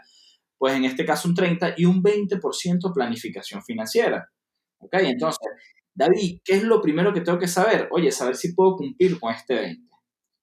[0.65, 4.32] pues en este caso un 30 y un 20% planificación financiera.
[4.80, 4.95] ¿Ok?
[4.95, 5.47] Entonces,
[5.93, 7.88] David, ¿qué es lo primero que tengo que saber?
[7.91, 9.84] Oye, saber si puedo cumplir con este 20.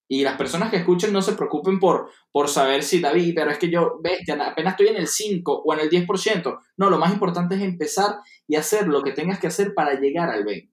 [0.09, 3.59] Y las personas que escuchen no se preocupen por, por saber si David, pero es
[3.59, 3.99] que yo,
[4.41, 6.57] apenas estoy en el 5 o en el 10%.
[6.77, 8.15] No, lo más importante es empezar
[8.47, 10.72] y hacer lo que tengas que hacer para llegar al 20.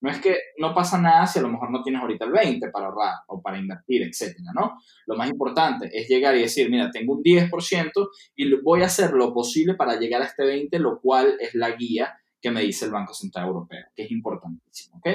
[0.00, 2.70] No es que no pasa nada si a lo mejor no tienes ahorita el 20
[2.70, 4.78] para ahorrar o para invertir, etcétera, ¿no?
[5.06, 9.12] Lo más importante es llegar y decir, mira, tengo un 10% y voy a hacer
[9.12, 12.84] lo posible para llegar a este 20, lo cual es la guía que me dice
[12.84, 15.08] el Banco Central Europeo, que es importantísimo, ¿ok?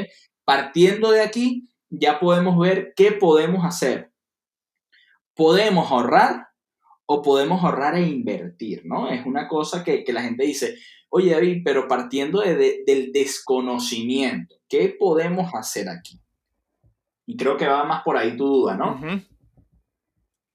[0.43, 4.11] Partiendo de aquí, ya podemos ver qué podemos hacer.
[5.35, 6.47] Podemos ahorrar
[7.05, 9.09] o podemos ahorrar e invertir, ¿no?
[9.09, 10.77] Es una cosa que, la gente dice,
[11.15, 16.19] oye David, pero partiendo de, del desconocimiento, ¿qué podemos hacer aquí?
[17.27, 18.99] Y creo que va más por ahí tu duda, ¿no?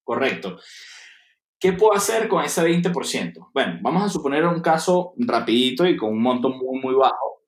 [0.02, 0.58] Correcto.
[1.60, 3.50] ¿Qué puedo hacer con ese 20%?
[3.54, 7.44] Bueno, vamos a suponer un caso rapidito y con un monto muy, muy bajo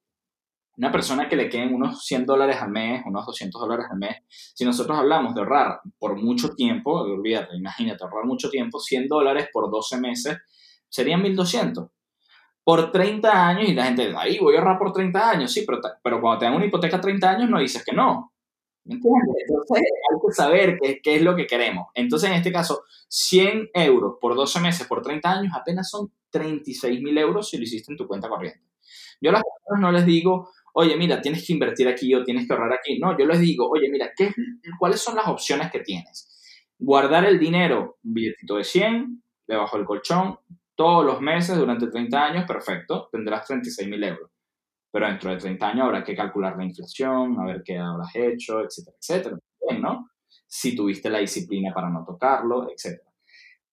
[0.76, 4.16] una persona que le queden unos 100 dólares al mes, unos 200 dólares al mes,
[4.28, 9.48] si nosotros hablamos de ahorrar por mucho tiempo, olvídate, imagínate, ahorrar mucho tiempo, 100 dólares
[9.52, 10.38] por 12 meses,
[10.88, 11.90] serían 1200.
[12.64, 15.80] Por 30 años, y la gente, ahí voy a ahorrar por 30 años, sí, pero,
[16.02, 18.32] pero cuando te dan una hipoteca a 30 años no dices que no.
[18.84, 19.44] ¿Me entiendes?
[19.48, 21.88] Entonces hay que saber qué, qué, es lo que queremos.
[21.94, 27.02] Entonces, en este caso, 100 euros por 12 meses por 30 años apenas son 36
[27.02, 28.62] mil euros si lo hiciste en tu cuenta corriente.
[29.20, 32.46] Yo a las personas no les digo, oye, mira, tienes que invertir aquí o tienes
[32.46, 32.98] que ahorrar aquí.
[32.98, 34.32] No, yo les digo, oye, mira, ¿qué,
[34.78, 36.28] ¿cuáles son las opciones que tienes?
[36.78, 40.38] Guardar el dinero, un billetito de 100, debajo del colchón,
[40.80, 44.30] todos los meses durante 30 años, perfecto, tendrás 36 mil euros.
[44.90, 48.62] Pero dentro de 30 años habrá que calcular la inflación, a ver qué habrás hecho,
[48.62, 49.36] etcétera, etcétera.
[49.68, 49.82] Bien,
[50.46, 52.98] si tuviste la disciplina para no tocarlo, etc.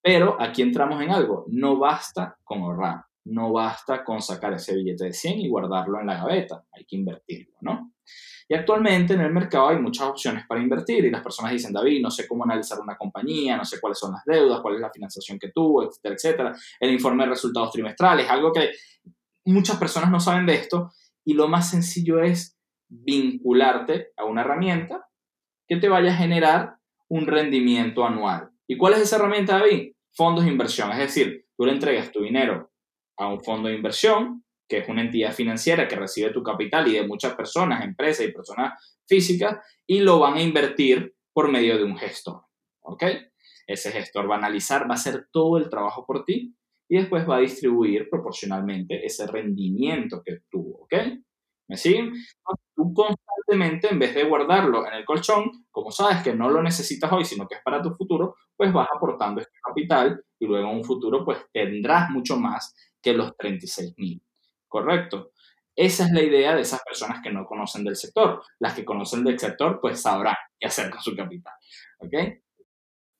[0.01, 5.05] Pero aquí entramos en algo, no basta con ahorrar, no basta con sacar ese billete
[5.05, 7.93] de 100 y guardarlo en la gaveta, hay que invertirlo, ¿no?
[8.49, 12.01] Y actualmente en el mercado hay muchas opciones para invertir y las personas dicen, David,
[12.01, 14.89] no sé cómo analizar una compañía, no sé cuáles son las deudas, cuál es la
[14.89, 16.55] financiación que tuvo, etcétera, etcétera.
[16.79, 18.71] El informe de resultados trimestrales, algo que
[19.45, 20.91] muchas personas no saben de esto
[21.25, 25.09] y lo más sencillo es vincularte a una herramienta
[25.67, 26.77] que te vaya a generar
[27.09, 28.51] un rendimiento anual.
[28.65, 29.91] ¿Y cuál es esa herramienta, David?
[30.13, 30.89] Fondos de inversión.
[30.91, 32.71] Es decir, tú le entregas tu dinero
[33.17, 36.93] a un fondo de inversión, que es una entidad financiera que recibe tu capital y
[36.93, 41.83] de muchas personas, empresas y personas físicas, y lo van a invertir por medio de
[41.83, 42.43] un gestor.
[42.81, 43.03] ¿Ok?
[43.65, 46.55] Ese gestor va a analizar, va a hacer todo el trabajo por ti
[46.89, 50.83] y después va a distribuir proporcionalmente ese rendimiento que tuvo.
[50.83, 50.93] ¿Ok?
[51.69, 52.13] ¿Me siguen?
[52.75, 57.11] tú constantemente, en vez de guardarlo en el colchón, como sabes que no lo necesitas
[57.11, 60.77] hoy, sino que es para tu futuro, pues vas aportando este capital y luego en
[60.77, 64.21] un futuro pues tendrás mucho más que los 36 mil.
[64.67, 65.31] ¿Correcto?
[65.75, 68.41] Esa es la idea de esas personas que no conocen del sector.
[68.59, 71.53] Las que conocen del sector pues sabrán qué hacer con su capital.
[71.99, 72.13] ¿Ok?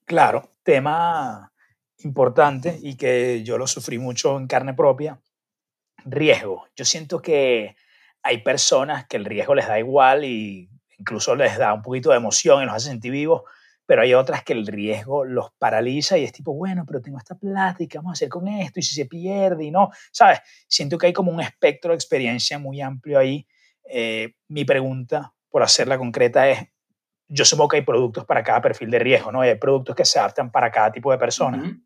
[0.05, 1.51] Claro, tema
[1.99, 5.19] importante y que yo lo sufrí mucho en carne propia,
[6.05, 6.67] riesgo.
[6.75, 7.75] Yo siento que
[8.23, 12.17] hay personas que el riesgo les da igual y incluso les da un poquito de
[12.17, 13.43] emoción y los hace sentir vivos,
[13.87, 17.37] pero hay otras que el riesgo los paraliza y es tipo, bueno, pero tengo esta
[17.89, 20.39] qué vamos a hacer con esto y si se pierde y no, ¿sabes?
[20.67, 23.47] Siento que hay como un espectro de experiencia muy amplio ahí.
[23.89, 26.67] Eh, mi pregunta, por hacerla concreta, es,
[27.29, 29.39] yo supongo que hay productos para cada perfil de riesgo, ¿no?
[29.39, 31.79] hay productos que se adaptan para cada tipo de persona.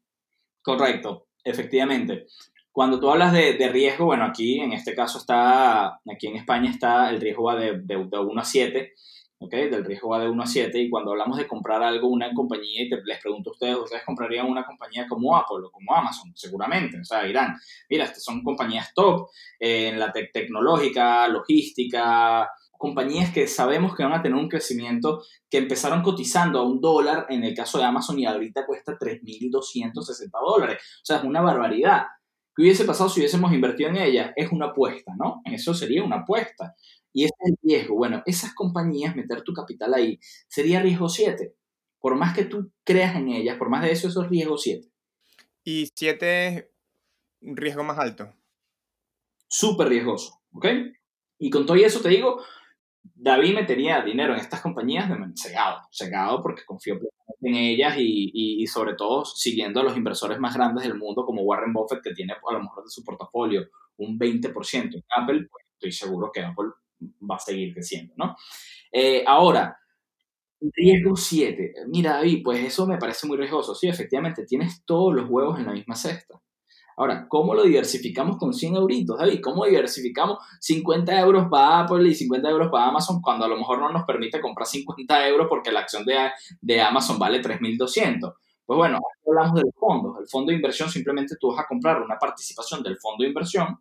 [0.63, 2.25] Correcto, efectivamente.
[2.71, 6.71] Cuando tú hablas de, de, riesgo, bueno, aquí en este caso está, aquí en España
[6.71, 8.93] está el riesgo de, de, de 1 a 7,
[9.41, 9.51] ¿ok?
[9.51, 12.83] Del riesgo va de 1 a 7 y cuando hablamos de comprar algo, una compañía,
[12.83, 16.31] y te, les pregunto a ustedes, ¿ustedes comprarían una compañía como Apple o como Amazon?
[16.35, 17.55] Seguramente, o sea, dirán,
[17.89, 24.13] mira, estas son compañías top eh, en la tecnológica, logística, compañías que sabemos que van
[24.13, 28.19] a tener un crecimiento que empezaron cotizando a un dólar en el caso de Amazon
[28.19, 30.77] y ahorita cuesta 3.260 dólares.
[30.97, 32.03] O sea, es una barbaridad.
[32.55, 34.33] ¿Qué hubiese pasado si hubiésemos invertido en ella?
[34.35, 35.41] Es una apuesta, ¿no?
[35.45, 36.75] Eso sería una apuesta.
[37.13, 37.95] Y ese es el riesgo.
[37.95, 41.55] Bueno, esas compañías, meter tu capital ahí, sería riesgo 7.
[41.99, 44.87] Por más que tú creas en ellas, por más de eso, eso es riesgo 7.
[45.63, 46.65] ¿Y 7 es
[47.41, 48.33] un riesgo más alto?
[49.47, 50.65] Súper riesgoso, ¿ok?
[51.37, 52.41] Y con todo eso te digo,
[53.03, 56.99] David metería dinero en estas compañías de cegado, cegado porque confío
[57.41, 61.41] en ellas y, y, sobre todo siguiendo a los inversores más grandes del mundo como
[61.41, 65.65] Warren Buffett que tiene a lo mejor de su portafolio un 20% en Apple, pues
[65.73, 66.69] estoy seguro que Apple
[67.29, 68.35] va a seguir creciendo, ¿no?
[68.91, 69.77] Eh, ahora,
[70.61, 71.73] riesgo 7.
[71.87, 73.73] Mira, David, pues eso me parece muy riesgoso.
[73.73, 76.41] Sí, efectivamente, tienes todos los huevos en la misma cesta.
[76.97, 79.39] Ahora, ¿cómo lo diversificamos con 100 euritos, David?
[79.41, 83.79] ¿Cómo diversificamos 50 euros para Apple y 50 euros para Amazon cuando a lo mejor
[83.79, 86.29] no nos permite comprar 50 euros porque la acción de,
[86.61, 88.33] de Amazon vale 3.200?
[88.65, 90.19] Pues bueno, hablamos del fondo.
[90.19, 93.79] El fondo de inversión simplemente tú vas a comprar una participación del fondo de inversión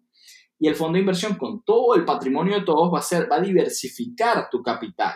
[0.61, 3.37] y el fondo de inversión con todo el patrimonio de todos va a, ser, va
[3.37, 5.15] a diversificar tu capital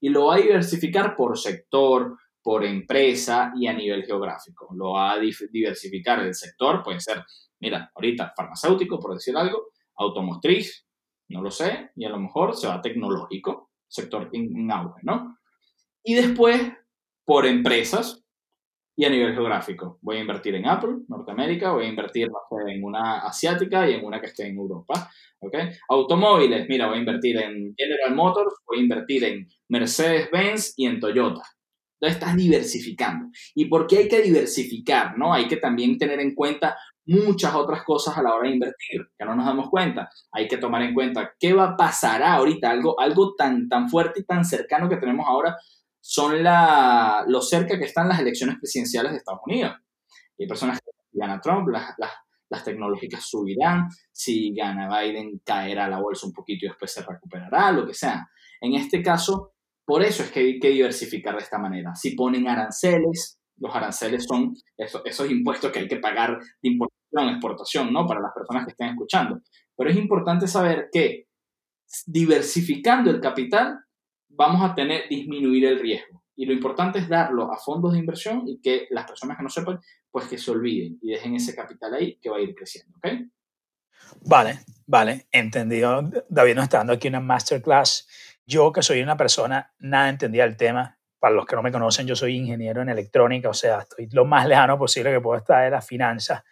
[0.00, 4.68] y lo va a diversificar por sector, por empresa y a nivel geográfico.
[4.74, 7.24] Lo va a diversificar el sector, puede ser,
[7.58, 10.86] mira, ahorita farmacéutico, por decir algo, automotriz,
[11.28, 15.38] no lo sé, y a lo mejor se va tecnológico, sector en, auge, ¿no?
[16.04, 16.60] Y después,
[17.24, 18.23] por empresas
[18.96, 19.98] y a nivel geográfico.
[20.02, 22.28] Voy a invertir en Apple, Norteamérica, voy a invertir
[22.66, 25.10] en una asiática y en una que esté en Europa.
[25.40, 25.56] ¿ok?
[25.88, 31.00] Automóviles, mira, voy a invertir en General Motors, voy a invertir en Mercedes-Benz y en
[31.00, 31.42] Toyota.
[32.00, 33.30] Entonces estás diversificando.
[33.54, 35.16] ¿Y por qué hay que diversificar?
[35.16, 35.32] ¿no?
[35.32, 36.76] Hay que también tener en cuenta
[37.06, 40.08] muchas otras cosas a la hora de invertir, que no nos damos cuenta.
[40.32, 44.20] Hay que tomar en cuenta qué va a pasar ahorita, algo, algo tan, tan fuerte
[44.20, 45.56] y tan cercano que tenemos ahora
[46.06, 49.72] son la, lo cerca que están las elecciones presidenciales de Estados Unidos.
[50.38, 52.10] hay personas que gana Trump, las, las,
[52.50, 57.72] las tecnológicas subirán, si gana Biden caerá la bolsa un poquito y después se recuperará,
[57.72, 58.28] lo que sea.
[58.60, 59.54] En este caso,
[59.86, 61.94] por eso es que hay que diversificar de esta manera.
[61.94, 67.30] Si ponen aranceles, los aranceles son esos, esos impuestos que hay que pagar de importación,
[67.30, 68.06] exportación, ¿no?
[68.06, 69.40] Para las personas que estén escuchando.
[69.74, 71.28] Pero es importante saber que
[72.04, 73.83] diversificando el capital
[74.36, 76.22] vamos a tener disminuir el riesgo.
[76.36, 79.48] Y lo importante es darlo a fondos de inversión y que las personas que no
[79.48, 82.96] sepan, pues que se olviden y dejen ese capital ahí que va a ir creciendo,
[82.98, 83.08] ¿ok?
[84.26, 86.02] Vale, vale, entendido.
[86.28, 88.06] David nos está dando aquí una masterclass
[88.46, 92.06] yo que soy una persona nada entendida del tema, para los que no me conocen,
[92.06, 95.64] yo soy ingeniero en electrónica, o sea, estoy lo más lejano posible que puedo estar
[95.64, 96.42] de las finanzas.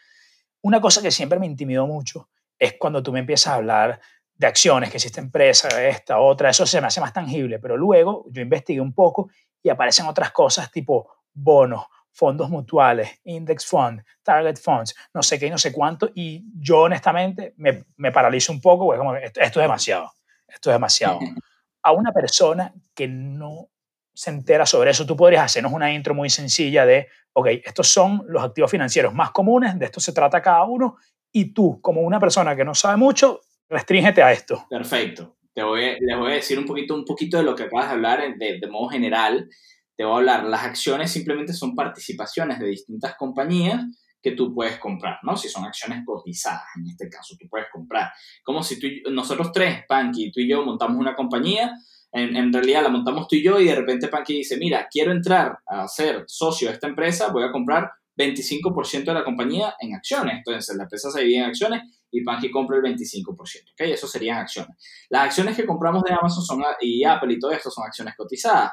[0.63, 4.01] Una cosa que siempre me intimidó mucho es cuando tú me empiezas a hablar
[4.43, 8.27] de acciones, que existe empresa, esta, otra, eso se me hace más tangible, pero luego
[8.29, 9.31] yo investigué un poco
[9.63, 15.47] y aparecen otras cosas tipo bonos, fondos mutuales, index fund, target funds, no sé qué
[15.47, 19.41] y no sé cuánto, y yo honestamente me, me paralizo un poco, porque como, esto,
[19.41, 20.13] esto es demasiado,
[20.47, 21.21] esto es demasiado.
[21.85, 23.69] A una persona que no
[24.15, 28.25] se entera sobre eso, tú podrías hacernos una intro muy sencilla de, ok, estos son
[28.29, 30.97] los activos financieros más comunes, de esto se trata cada uno,
[31.33, 33.41] y tú, como una persona que no sabe mucho,
[33.73, 34.67] restríngete a esto.
[34.69, 35.37] Perfecto.
[35.55, 37.95] Te voy, les voy a decir un poquito, un poquito de lo que acabas de
[37.95, 39.49] hablar de, modo general.
[39.97, 43.83] Te voy a hablar, las acciones simplemente son participaciones de distintas compañías
[44.23, 45.37] que tú puedes comprar, ¿no?
[45.37, 48.13] Si son acciones cotizadas, en este caso, tú puedes comprar.
[48.45, 51.73] Como si tú, nosotros tres, Panky, tú y yo montamos una compañía,
[52.13, 55.13] en, en, realidad la montamos tú y yo y de repente Panky dice, mira, quiero
[55.13, 59.95] entrar a ser socio de esta empresa, voy a comprar 25% de la compañía en
[59.95, 60.37] acciones.
[60.37, 63.35] Entonces, la empresa se divide en acciones y Panky compra el 25%.
[63.35, 63.81] ¿ok?
[63.81, 64.77] Eso serían acciones.
[65.09, 68.71] Las acciones que compramos de Amazon son, y Apple y todo esto son acciones cotizadas,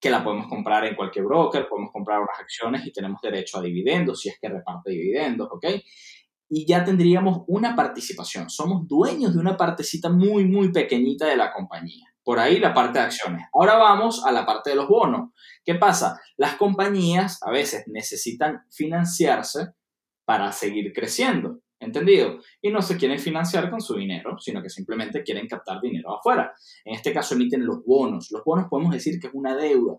[0.00, 3.62] que la podemos comprar en cualquier broker, podemos comprar unas acciones y tenemos derecho a
[3.62, 5.48] dividendos si es que reparte dividendos.
[5.50, 5.66] ¿ok?
[6.48, 8.48] Y ya tendríamos una participación.
[8.48, 12.06] Somos dueños de una partecita muy, muy pequeñita de la compañía.
[12.24, 13.46] Por ahí la parte de acciones.
[13.52, 15.30] Ahora vamos a la parte de los bonos.
[15.64, 16.20] ¿Qué pasa?
[16.36, 19.72] Las compañías a veces necesitan financiarse
[20.24, 21.61] para seguir creciendo.
[21.82, 22.38] ¿Entendido?
[22.60, 26.52] Y no se quieren financiar con su dinero, sino que simplemente quieren captar dinero afuera.
[26.84, 28.30] En este caso emiten los bonos.
[28.30, 29.98] Los bonos podemos decir que es una deuda.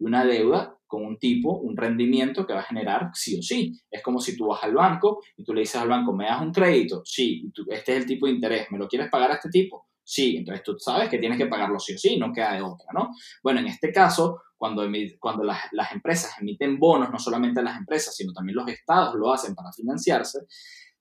[0.00, 3.72] Una deuda con un tipo, un rendimiento que va a generar sí o sí.
[3.88, 6.42] Es como si tú vas al banco y tú le dices al banco, ¿me das
[6.42, 7.02] un crédito?
[7.04, 9.86] Sí, este es el tipo de interés, ¿me lo quieres pagar a este tipo?
[10.02, 12.88] Sí, entonces tú sabes que tienes que pagarlo sí o sí, no queda de otra,
[12.92, 13.10] ¿no?
[13.44, 14.84] Bueno, en este caso, cuando,
[15.20, 19.32] cuando las, las empresas emiten bonos, no solamente las empresas, sino también los estados lo
[19.32, 20.40] hacen para financiarse,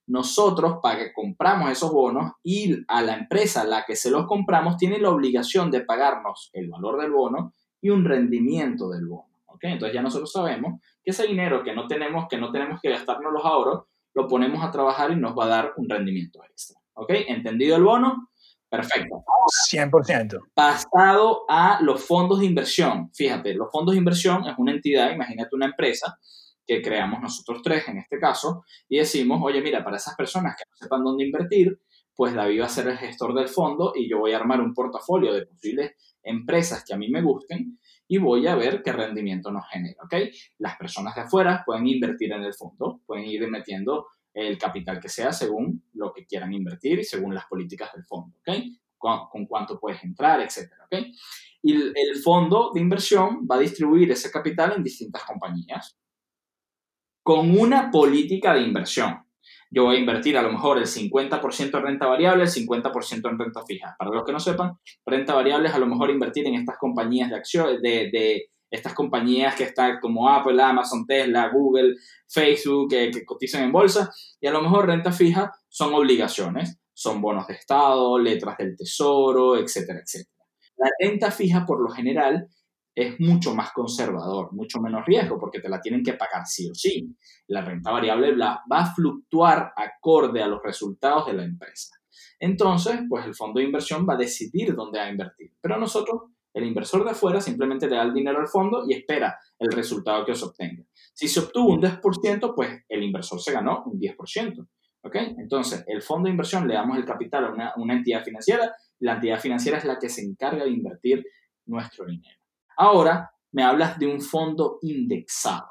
[0.07, 4.25] nosotros para que compramos esos bonos y a la empresa a la que se los
[4.25, 9.29] compramos tiene la obligación de pagarnos el valor del bono y un rendimiento del bono.
[9.47, 9.63] ¿ok?
[9.63, 13.31] Entonces ya nosotros sabemos que ese dinero que no tenemos, que no tenemos que gastarnos
[13.31, 13.83] los ahorros,
[14.13, 16.79] lo ponemos a trabajar y nos va a dar un rendimiento extra.
[16.93, 17.11] ¿Ok?
[17.27, 18.29] ¿Entendido el bono?
[18.69, 19.23] Perfecto.
[19.69, 20.39] 100%.
[20.53, 23.11] Pasado a los fondos de inversión.
[23.13, 26.17] Fíjate, los fondos de inversión es una entidad, imagínate una empresa
[26.71, 30.63] que creamos nosotros tres en este caso y decimos, oye, mira, para esas personas que
[30.69, 31.81] no sepan dónde invertir,
[32.15, 34.73] pues David va a ser el gestor del fondo y yo voy a armar un
[34.73, 35.91] portafolio de posibles
[36.23, 40.13] empresas que a mí me gusten y voy a ver qué rendimiento nos genera, ¿ok?
[40.59, 45.09] Las personas de afuera pueden invertir en el fondo, pueden ir metiendo el capital que
[45.09, 48.55] sea según lo que quieran invertir y según las políticas del fondo, ¿ok?
[48.97, 51.05] Con, cuánto puedes entrar, etcétera, ¿ok?
[51.63, 55.97] Y el fondo de inversión va a distribuir ese capital en distintas compañías
[57.23, 59.23] con una política de inversión.
[59.69, 63.39] Yo voy a invertir a lo mejor el 50% en renta variable, el 50% en
[63.39, 63.95] renta fija.
[63.97, 64.73] Para los que no sepan,
[65.05, 68.93] renta variable es a lo mejor invertir en estas compañías de acción, de, de estas
[68.93, 71.95] compañías que están como Apple, Amazon, Tesla, Google,
[72.27, 77.21] Facebook, que, que cotizan en bolsa, y a lo mejor renta fija son obligaciones, son
[77.21, 80.45] bonos de Estado, letras del Tesoro, etcétera, etcétera.
[80.77, 82.47] La renta fija, por lo general,
[82.93, 86.75] es mucho más conservador, mucho menos riesgo, porque te la tienen que pagar sí o
[86.75, 87.15] sí.
[87.47, 91.95] La renta variable va a fluctuar acorde a los resultados de la empresa.
[92.39, 95.53] Entonces, pues el fondo de inversión va a decidir dónde va a invertir.
[95.61, 96.23] Pero nosotros
[96.53, 100.25] el inversor de afuera simplemente le da el dinero al fondo y espera el resultado
[100.25, 100.83] que se obtenga.
[101.13, 104.67] Si se obtuvo un 10%, pues el inversor se ganó un 10%.
[105.03, 105.15] ¿Ok?
[105.37, 108.75] Entonces, el fondo de inversión le damos el capital a una, una entidad financiera.
[108.99, 111.25] La entidad financiera es la que se encarga de invertir
[111.65, 112.40] nuestro dinero.
[112.77, 115.67] Ahora, me hablas de un fondo indexado.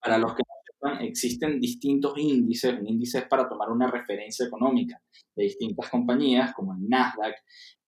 [0.00, 5.00] Para los que no sepan, existen distintos índices, índices para tomar una referencia económica
[5.36, 7.34] de distintas compañías, como el Nasdaq,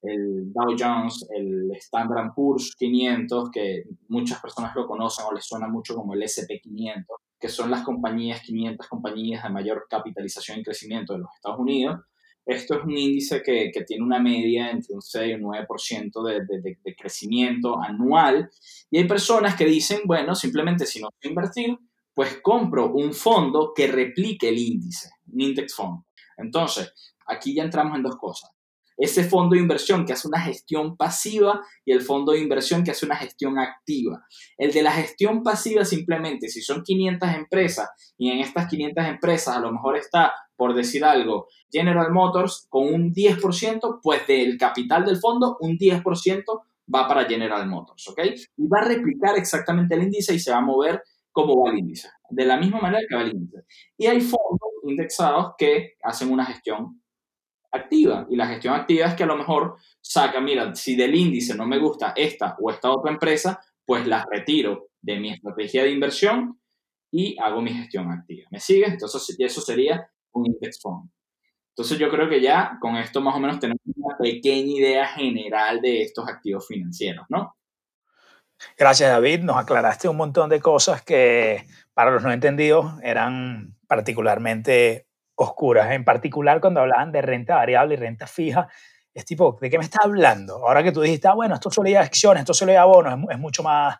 [0.02, 5.66] el Dow Jones, el Standard Poor's 500, que muchas personas lo conocen o les suena
[5.66, 7.04] mucho como el SP500,
[7.40, 12.00] que son las compañías, 500 compañías de mayor capitalización y crecimiento de los Estados Unidos.
[12.46, 16.44] Esto es un índice que, tiene una media entre un 6 y un 9% de,
[16.44, 18.50] de, de, crecimiento anual.
[18.90, 21.78] Y hay personas que dicen, bueno, simplemente si no quiero invertir,
[22.12, 26.02] pues compro un fondo que replique el índice, un index fund.
[26.36, 26.92] Entonces,
[27.26, 28.54] aquí ya entramos en dos cosas
[28.96, 32.92] ese fondo de inversión que hace una gestión pasiva y el fondo de inversión que
[32.92, 34.24] hace una gestión activa.
[34.56, 39.56] El de la gestión pasiva simplemente, si son 500 empresas y en estas 500 empresas
[39.56, 45.04] a lo mejor está, por decir algo, General Motors con un 10%, pues del capital
[45.04, 46.44] del fondo, un 10%
[46.94, 48.20] va para General Motors, ¿ok?
[48.56, 51.02] Y va a replicar exactamente el índice y se va a mover
[51.32, 53.64] como va el índice, de la misma manera que va el índice.
[53.96, 57.02] Y hay fondos indexados que hacen una gestión
[57.72, 58.26] activa.
[58.30, 61.66] Y la gestión activa es que a lo mejor saca, mira, si del índice no
[61.66, 66.60] me gusta esta o esta otra empresa, pues la retiro de mi estrategia de inversión
[67.10, 68.46] y hago mi gestión activa.
[68.50, 68.92] ¿Me sigues?
[68.92, 71.10] Entonces, eso sería un index fund.
[71.70, 75.80] Entonces, yo creo que ya con esto más o menos tenemos una pequeña idea general
[75.80, 77.56] de estos activos financieros, ¿no?
[78.78, 79.40] Gracias, David.
[79.40, 85.90] Nos aclaraste un montón de cosas que para los no entendidos eran particularmente oscuras.
[85.92, 88.68] En particular, cuando hablaban de renta variable y renta fija,
[89.12, 90.66] es tipo, ¿de qué me estás hablando?
[90.66, 93.18] Ahora que tú dijiste, ah, bueno, esto solo ir acciones, esto solo ir a bonos,
[93.30, 93.96] es, mucho, más,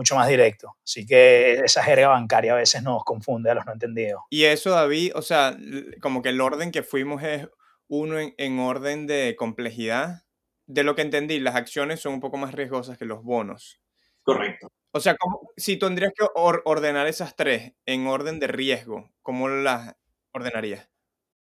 [0.00, 0.78] mucho más directo.
[0.82, 4.22] Así que esa jerga bancaria a veces nos confunde a los no entendidos.
[4.30, 5.58] Y eso, David, o sea,
[6.00, 7.46] como que el orden que fuimos es
[7.86, 10.22] uno en orden de complejidad.
[10.66, 13.78] De lo que entendí, las acciones son un poco más riesgosas que los bonos.
[14.22, 14.68] Correcto.
[14.92, 15.16] O sea,
[15.58, 19.96] si tendrías que ordenar esas tres en orden de riesgo, ¿cómo las
[20.32, 20.88] ordenarías?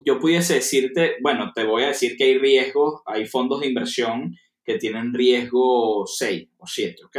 [0.00, 4.34] Yo pudiese decirte, bueno, te voy a decir que hay riesgos, hay fondos de inversión
[4.64, 7.18] que tienen riesgo 6 o 7, ¿ok?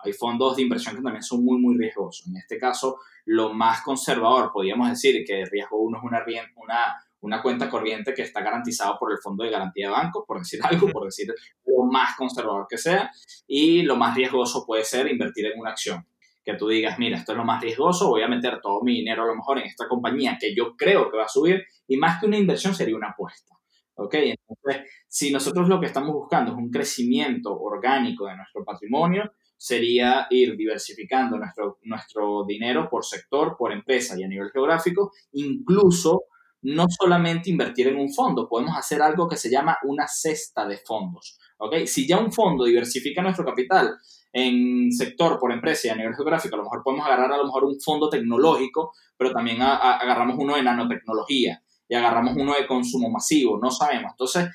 [0.00, 2.26] Hay fondos de inversión que también son muy, muy riesgosos.
[2.26, 6.24] En este caso, lo más conservador, podríamos decir que el riesgo 1 es una,
[6.56, 10.38] una una cuenta corriente que está garantizado por el Fondo de Garantía de Banco, por
[10.38, 11.34] decir algo, por decir
[11.66, 13.10] lo más conservador que sea,
[13.46, 16.06] y lo más riesgoso puede ser invertir en una acción.
[16.44, 19.24] Que tú digas, mira, esto es lo más riesgoso, voy a meter todo mi dinero
[19.24, 22.20] a lo mejor en esta compañía que yo creo que va a subir, y más
[22.20, 23.54] que una inversión sería una apuesta.
[23.94, 24.14] ¿Ok?
[24.14, 30.26] Entonces, si nosotros lo que estamos buscando es un crecimiento orgánico de nuestro patrimonio, sería
[30.30, 36.22] ir diversificando nuestro, nuestro dinero por sector, por empresa y a nivel geográfico, incluso
[36.62, 40.78] no solamente invertir en un fondo, podemos hacer algo que se llama una cesta de
[40.78, 41.38] fondos.
[41.58, 41.86] ¿ok?
[41.86, 43.96] Si ya un fondo diversifica nuestro capital
[44.32, 47.44] en sector por empresa y a nivel geográfico, a lo mejor podemos agarrar a lo
[47.44, 53.10] mejor un fondo tecnológico, pero también agarramos uno de nanotecnología y agarramos uno de consumo
[53.10, 54.12] masivo, no sabemos.
[54.12, 54.48] Entonces,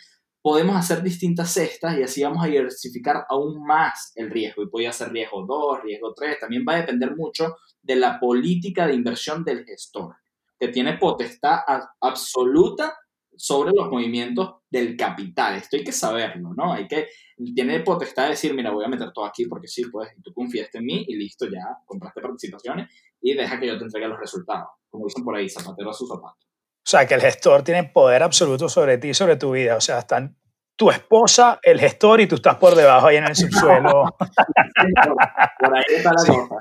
[0.43, 4.61] podemos hacer distintas cestas y así vamos a diversificar aún más el riesgo.
[4.61, 8.85] Y puede ser riesgo 2, riesgo 3, también va a depender mucho de la política
[8.85, 10.15] de inversión del gestor
[10.59, 11.59] que tiene potestad
[11.99, 12.93] absoluta
[13.35, 15.55] sobre los movimientos del capital.
[15.55, 16.73] Esto hay que saberlo, ¿no?
[16.73, 17.07] Hay que,
[17.55, 20.79] tiene potestad de decir, mira, voy a meter todo aquí porque sí, pues, tú confiaste
[20.79, 22.89] en mí y listo, ya compraste participaciones
[23.21, 24.67] y deja que yo te entregue los resultados.
[24.89, 26.37] Como dicen por ahí, zapatero a su zapato.
[26.85, 29.77] O sea, que el gestor tiene poder absoluto sobre ti, sobre tu vida.
[29.77, 30.35] O sea, están
[30.75, 34.03] tu esposa, el gestor y tú estás por debajo ahí en el subsuelo.
[35.59, 36.55] por ahí está la cosa.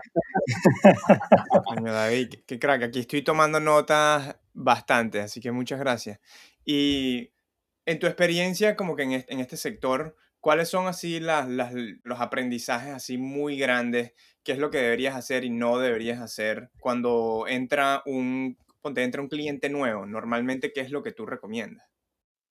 [1.82, 2.84] David, qué crack.
[2.84, 6.20] Aquí estoy tomando notas bastante, así que muchas gracias.
[6.64, 7.32] Y
[7.84, 11.72] en tu experiencia, como que en este, en este sector, ¿cuáles son así las, las,
[12.04, 14.12] los aprendizajes así muy grandes?
[14.44, 18.56] ¿Qué es lo que deberías hacer y no deberías hacer cuando entra un,
[18.96, 20.06] entra un cliente nuevo?
[20.06, 21.86] Normalmente, ¿qué es lo que tú recomiendas?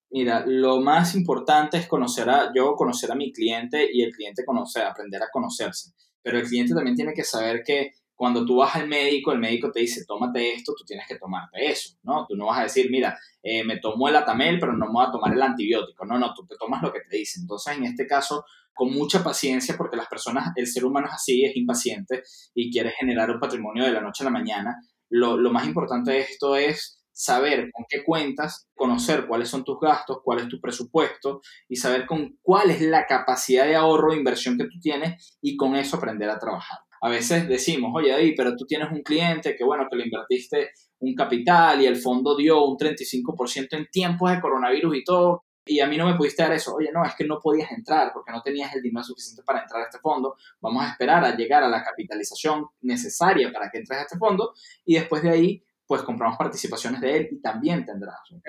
[0.09, 4.43] Mira, lo más importante es conocer a, yo conocer a mi cliente y el cliente
[4.45, 5.91] conocer, aprender a conocerse.
[6.21, 9.71] Pero el cliente también tiene que saber que cuando tú vas al médico, el médico
[9.71, 12.27] te dice, tómate esto, tú tienes que tomarte eso, ¿no?
[12.27, 15.05] Tú no vas a decir, mira, eh, me tomo el atamel, pero no me voy
[15.07, 16.05] a tomar el antibiótico.
[16.05, 17.39] No, no, tú te tomas lo que te dice.
[17.39, 21.45] Entonces, en este caso, con mucha paciencia, porque las personas, el ser humano es así,
[21.45, 22.21] es impaciente
[22.53, 24.75] y quiere generar un patrimonio de la noche a la mañana,
[25.11, 29.79] lo, lo más importante de esto es saber con qué cuentas, conocer cuáles son tus
[29.79, 34.15] gastos, cuál es tu presupuesto y saber con cuál es la capacidad de ahorro o
[34.15, 36.79] inversión que tú tienes y con eso aprender a trabajar.
[37.01, 40.71] A veces decimos, oye David, pero tú tienes un cliente que bueno, que le invertiste
[40.99, 45.79] un capital y el fondo dio un 35% en tiempos de coronavirus y todo, y
[45.79, 46.75] a mí no me pudiste dar eso.
[46.75, 49.81] Oye, no, es que no podías entrar porque no tenías el dinero suficiente para entrar
[49.81, 50.35] a este fondo.
[50.59, 54.53] Vamos a esperar a llegar a la capitalización necesaria para que entres a este fondo
[54.85, 58.47] y después de ahí pues compramos participaciones de él y también tendrás, ¿ok?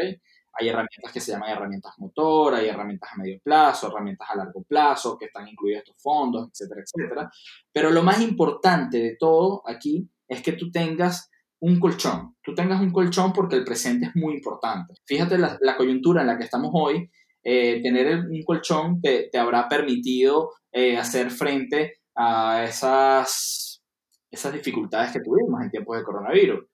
[0.54, 4.62] Hay herramientas que se llaman herramientas motor, hay herramientas a medio plazo, herramientas a largo
[4.62, 7.30] plazo que están incluidas estos fondos, etcétera, etcétera.
[7.72, 11.30] Pero lo más importante de todo aquí es que tú tengas
[11.62, 12.36] un colchón.
[12.42, 14.94] Tú tengas un colchón porque el presente es muy importante.
[15.06, 17.08] Fíjate la, coyuntura en la que estamos hoy.
[17.44, 23.82] Eh, tener un colchón te, habrá permitido eh, hacer frente a esas,
[24.30, 26.64] esas dificultades que tuvimos en tiempos de coronavirus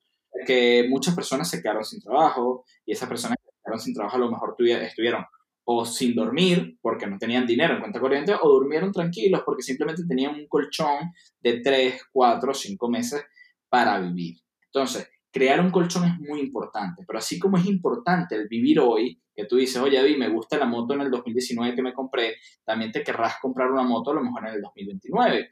[0.46, 4.16] que muchas personas se quedaron sin trabajo y esas personas que se quedaron sin trabajo
[4.16, 5.24] a lo mejor estuvieron
[5.64, 10.04] o sin dormir porque no tenían dinero en cuenta corriente o durmieron tranquilos porque simplemente
[10.06, 13.24] tenían un colchón de 3, 4, 5 meses
[13.68, 14.38] para vivir.
[14.72, 19.20] Entonces, crear un colchón es muy importante, pero así como es importante el vivir hoy,
[19.34, 22.36] que tú dices, oye, David, me gusta la moto en el 2019 que me compré,
[22.64, 25.50] también te querrás comprar una moto a lo mejor en el 2029,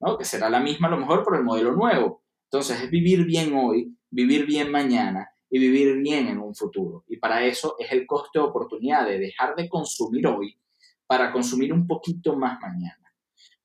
[0.00, 0.18] ¿no?
[0.18, 2.24] Que será la misma a lo mejor por el modelo nuevo.
[2.50, 7.04] Entonces es vivir bien hoy, vivir bien mañana y vivir bien en un futuro.
[7.08, 10.58] Y para eso es el coste de oportunidad de dejar de consumir hoy
[11.06, 13.14] para consumir un poquito más mañana.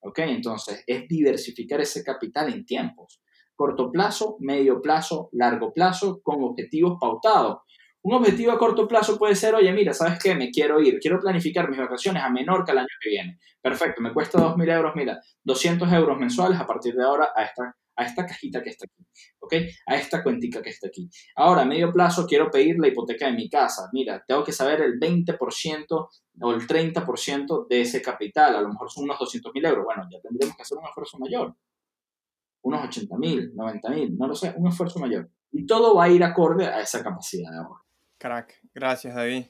[0.01, 0.19] ¿Ok?
[0.19, 3.21] Entonces es diversificar ese capital en tiempos.
[3.63, 7.59] Corto plazo, medio plazo, largo plazo, con objetivos pautados.
[8.01, 10.35] Un objetivo a corto plazo puede ser, oye, mira, ¿sabes qué?
[10.35, 13.39] Me quiero ir, quiero planificar mis vacaciones a menor que el año que viene.
[13.61, 17.73] Perfecto, me cuesta 2.000 euros, mira, 200 euros mensuales a partir de ahora a esta,
[17.95, 19.07] a esta cajita que está aquí,
[19.39, 19.53] ¿ok?
[19.87, 21.09] A esta cuentica que está aquí.
[21.37, 23.87] Ahora, a medio plazo, quiero pedir la hipoteca de mi casa.
[23.93, 26.09] Mira, tengo que saber el 20%
[26.41, 28.57] o el 30% de ese capital.
[28.57, 29.85] A lo mejor son unos 200.000 euros.
[29.85, 31.55] Bueno, ya tendremos que hacer un esfuerzo mayor.
[32.63, 35.29] Unos 80.000, 90.000, no lo sé, un esfuerzo mayor.
[35.51, 37.85] Y todo va a ir acorde a esa capacidad de ahorro.
[38.17, 39.45] Crack, gracias David.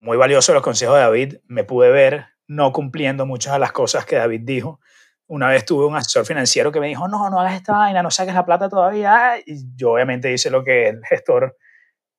[0.00, 1.34] Muy valiosos los consejos de David.
[1.46, 4.80] Me pude ver no cumpliendo muchas de las cosas que David dijo.
[5.26, 8.10] Una vez tuve un asesor financiero que me dijo, no, no hagas esta vaina, no
[8.10, 9.34] saques la plata todavía.
[9.44, 11.56] Y yo obviamente hice lo que el gestor,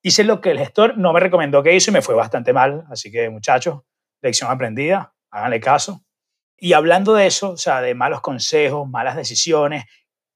[0.02, 2.86] hice lo que el gestor no me recomendó que hizo y me fue bastante mal.
[2.90, 3.82] Así que muchachos,
[4.22, 6.04] lección aprendida, háganle caso.
[6.58, 9.86] Y hablando de eso, o sea, de malos consejos, malas decisiones,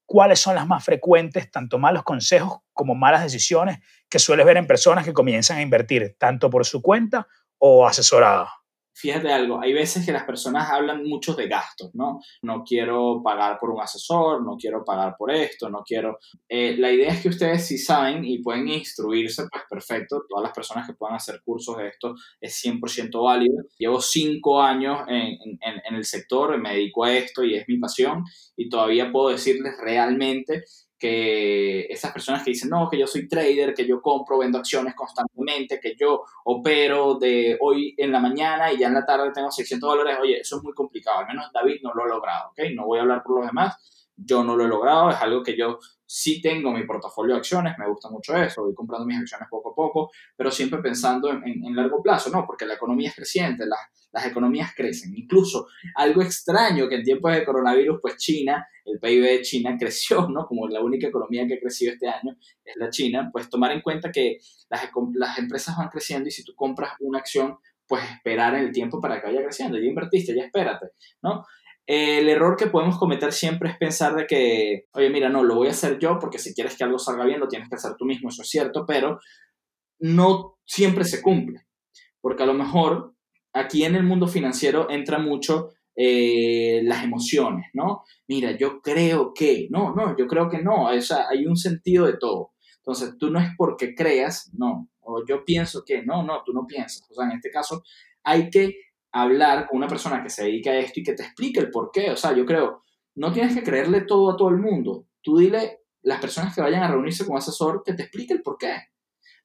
[0.08, 3.78] ¿cuáles son las más frecuentes, tanto malos consejos como malas decisiones
[4.10, 7.28] que sueles ver en personas que comienzan a invertir tanto por su cuenta
[7.60, 8.49] o asesorada?
[8.98, 12.20] Fíjate algo, hay veces que las personas hablan mucho de gastos, ¿no?
[12.41, 16.18] No quiero pagar por un asesor, no quiero pagar por esto, no quiero...
[16.50, 20.54] Eh, la idea es que ustedes sí saben y pueden instruirse, pues perfecto, todas las
[20.54, 23.64] personas que puedan hacer cursos de esto es 100% válido.
[23.78, 27.78] Llevo cinco años en, en, en el sector, me dedico a esto y es mi
[27.78, 28.24] pasión
[28.56, 30.64] y todavía puedo decirles realmente
[30.98, 34.95] que esas personas que dicen, no, que yo soy trader, que yo compro, vendo acciones
[34.95, 39.52] constantemente, que yo opero de hoy en la mañana y ya en la tarde tengo
[39.52, 42.60] 600 dólares, oye, eso es muy complicado, al menos David no lo ha logrado, ¿ok?
[42.74, 45.56] No voy a hablar por los demás, yo no lo he logrado, es algo que
[45.56, 49.47] yo sí tengo mi portafolio de acciones, me gusta mucho eso, voy comprando mis acciones
[49.51, 52.45] poco a poco, pero siempre pensando en, largo plazo, ¿no?
[52.47, 53.80] Porque la economía es creciente, las,
[54.14, 55.14] las economías crecen.
[55.16, 60.28] Incluso algo extraño que en tiempos de coronavirus, pues China, el PIB de China creció,
[60.30, 60.47] ¿no?
[60.47, 63.82] Como la única economía que ha crecido este año es la China, pues tomar en
[63.82, 64.38] cuenta que
[64.70, 68.72] las, las empresas van creciendo y si tú compras una acción, pues esperar en el
[68.72, 69.78] tiempo para que vaya creciendo.
[69.78, 70.88] Ya invertiste, ya espérate,
[71.22, 71.45] ¿no?
[71.88, 75.69] El error que podemos cometer siempre es pensar de que, oye, mira, no, lo voy
[75.69, 78.03] a hacer yo porque si quieres que algo salga bien lo tienes que hacer tú
[78.03, 79.19] mismo, eso es cierto, pero
[79.99, 81.65] no siempre se cumple.
[82.19, 83.15] Porque a lo mejor
[83.53, 88.03] aquí en el mundo financiero entra mucho eh, las emociones, ¿no?
[88.27, 92.05] Mira, yo creo que, no, no, yo creo que no, o sea, hay un sentido
[92.05, 92.51] de todo.
[92.79, 96.67] Entonces, tú no es porque creas, no, o yo pienso que, no, no, tú no
[96.67, 97.07] piensas.
[97.09, 97.81] O sea, en este caso,
[98.23, 98.75] hay que
[99.22, 101.91] hablar con una persona que se dedica a esto y que te explique el por
[101.91, 102.11] qué.
[102.11, 102.84] O sea, yo creo,
[103.15, 105.07] no tienes que creerle todo a todo el mundo.
[105.22, 108.57] Tú dile las personas que vayan a reunirse con asesor que te explique el por
[108.57, 108.76] qué.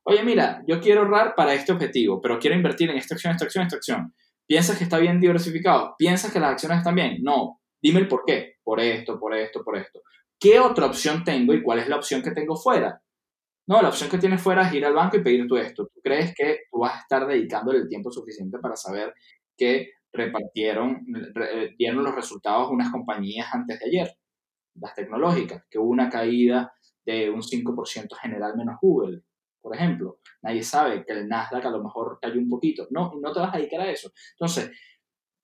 [0.05, 3.45] Oye, mira, yo quiero ahorrar para este objetivo, pero quiero invertir en esta acción, esta
[3.45, 4.14] acción, esta acción.
[4.47, 5.95] ¿Piensas que está bien diversificado?
[5.97, 7.18] ¿Piensas que las acciones están bien?
[7.23, 7.61] No.
[7.81, 8.57] Dime el por qué.
[8.62, 10.03] Por esto, por esto, por esto.
[10.39, 13.01] ¿Qué otra opción tengo y cuál es la opción que tengo fuera?
[13.68, 15.87] No, la opción que tienes fuera es ir al banco y pedir tú esto.
[15.87, 19.14] ¿Tú crees que tú vas a estar dedicándole el tiempo suficiente para saber
[19.63, 21.07] que repartieron,
[21.79, 24.17] dieron los resultados unas compañías antes de ayer,
[24.75, 26.73] las tecnológicas, que hubo una caída
[27.07, 29.23] de un 5% general menos Google,
[29.61, 30.19] por ejemplo.
[30.43, 32.89] Nadie sabe que el Nasdaq a lo mejor cayó un poquito.
[32.91, 34.11] No, no te vas a dedicar a eso.
[34.33, 34.73] Entonces,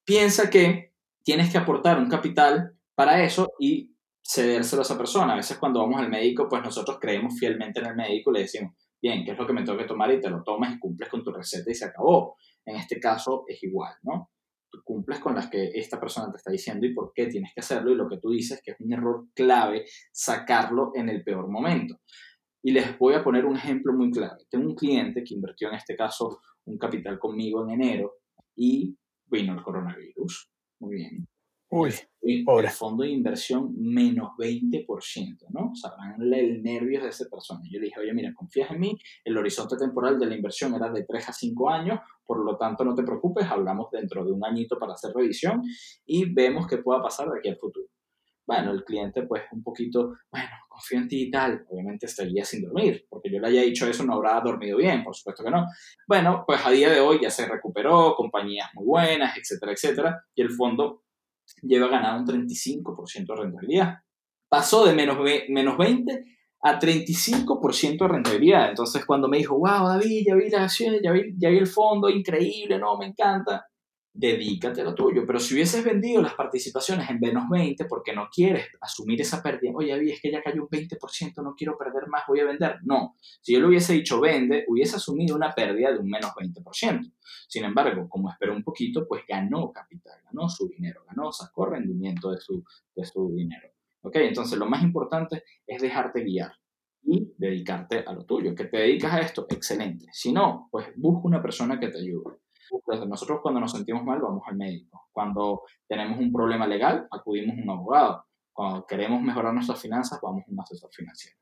[0.04, 5.34] piensa que tienes que aportar un capital para eso y cedérselo a esa persona.
[5.34, 8.40] A veces cuando vamos al médico, pues nosotros creemos fielmente en el médico y le
[8.40, 10.12] decimos, bien, ¿qué es lo que me tengo que tomar?
[10.12, 12.36] Y te lo tomas y cumples con tu receta y se acabó.
[12.68, 14.30] En este caso es igual, ¿no?
[14.70, 17.60] Tú cumples con las que esta persona te está diciendo y por qué tienes que
[17.60, 21.48] hacerlo y lo que tú dices que es un error clave sacarlo en el peor
[21.48, 22.00] momento.
[22.62, 24.44] Y les voy a poner un ejemplo muy clave.
[24.50, 28.16] Tengo un cliente que invirtió en este caso un capital conmigo en enero
[28.54, 28.94] y
[29.24, 30.50] vino el coronavirus.
[30.80, 31.26] Muy bien.
[31.70, 31.92] Uy,
[32.22, 35.74] el fondo de inversión menos 20%, ¿no?
[35.74, 37.60] Sabrán el nervios de esa persona.
[37.70, 40.90] Yo le dije, oye, mira, confías en mí, el horizonte temporal de la inversión era
[40.90, 44.44] de 3 a 5 años, por lo tanto no te preocupes, hablamos dentro de un
[44.44, 45.62] añito para hacer revisión
[46.06, 47.86] y vemos qué pueda pasar de aquí al futuro.
[48.46, 52.62] Bueno, el cliente pues un poquito, bueno, confío en ti y tal, obviamente estaría sin
[52.62, 55.66] dormir, porque yo le haya dicho eso no habrá dormido bien, por supuesto que no.
[56.06, 60.40] Bueno, pues a día de hoy ya se recuperó, compañías muy buenas, etcétera, etcétera, y
[60.40, 61.02] el fondo
[61.62, 63.98] lleva ganado un 35% de rentabilidad.
[64.48, 65.18] Pasó de menos,
[65.48, 66.24] menos 20
[66.62, 68.70] a 35% de rentabilidad.
[68.70, 71.66] Entonces, cuando me dijo, wow, David, ya vi las acciones, ya vi, ya vi el
[71.66, 73.66] fondo, increíble, no, me encanta,
[74.18, 75.24] dedícate a lo tuyo.
[75.24, 79.70] Pero si hubieses vendido las participaciones en menos 20 porque no quieres asumir esa pérdida,
[79.74, 82.78] oye, David, es que ya cayó un 20%, no quiero perder más, voy a vender.
[82.82, 87.12] No, si yo le hubiese dicho vende, hubiese asumido una pérdida de un menos 20%.
[87.46, 92.32] Sin embargo, como esperó un poquito, pues ganó capital, ganó su dinero, ganó, sacó rendimiento
[92.32, 92.64] de su,
[92.96, 93.68] de su dinero.
[94.02, 94.16] ¿Ok?
[94.16, 96.52] Entonces, lo más importante es dejarte guiar
[97.04, 98.54] y dedicarte a lo tuyo.
[98.54, 99.46] ¿Que te dedicas a esto?
[99.48, 100.06] Excelente.
[100.12, 102.38] Si no, pues busca una persona que te ayude.
[103.06, 105.08] Nosotros cuando nos sentimos mal vamos al médico.
[105.12, 108.24] Cuando tenemos un problema legal, acudimos a un abogado.
[108.52, 111.36] Cuando queremos mejorar nuestras finanzas, vamos a un asesor financiero.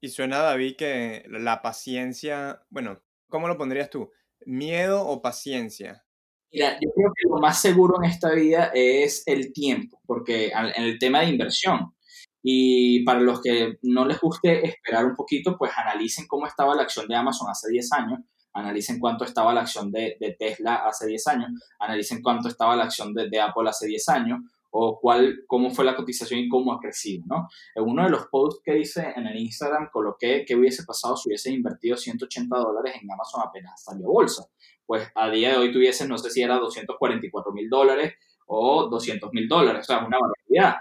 [0.00, 4.10] Y suena, David, que la paciencia, bueno, ¿cómo lo pondrías tú?
[4.44, 6.04] ¿Miedo o paciencia?
[6.52, 10.84] Mira, yo creo que lo más seguro en esta vida es el tiempo, porque en
[10.84, 11.94] el tema de inversión,
[12.42, 16.82] y para los que no les guste esperar un poquito, pues analicen cómo estaba la
[16.82, 18.20] acción de Amazon hace 10 años,
[18.58, 23.14] analicen cuánto estaba la acción de, Tesla hace 10 años, analicen cuánto estaba la acción
[23.14, 24.40] de, de, Apple hace 10 años,
[24.70, 27.48] o cuál, cómo fue la cotización y cómo ha crecido, ¿no?
[27.74, 31.30] En uno de los posts que hice en el Instagram coloqué qué hubiese pasado si
[31.30, 34.46] hubiese invertido 180 dólares en Amazon apenas salió bolsa
[34.86, 38.14] pues a día de hoy tuvieses, no sé si era 244 mil dólares
[38.46, 40.76] o 200 mil dólares, o sea, una barbaridad.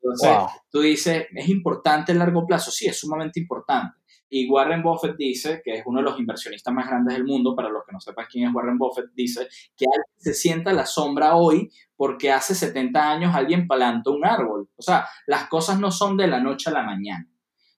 [0.00, 2.70] Entonces, tú dices, ¿es importante el largo plazo?
[2.70, 3.98] Sí, es sumamente importante.
[4.34, 7.68] Y Warren Buffett dice, que es uno de los inversionistas más grandes del mundo, para
[7.68, 11.36] los que no sepan quién es Warren Buffett, dice que alguien se sienta la sombra
[11.36, 14.70] hoy porque hace 70 años alguien plantó un árbol.
[14.74, 17.28] O sea, las cosas no son de la noche a la mañana.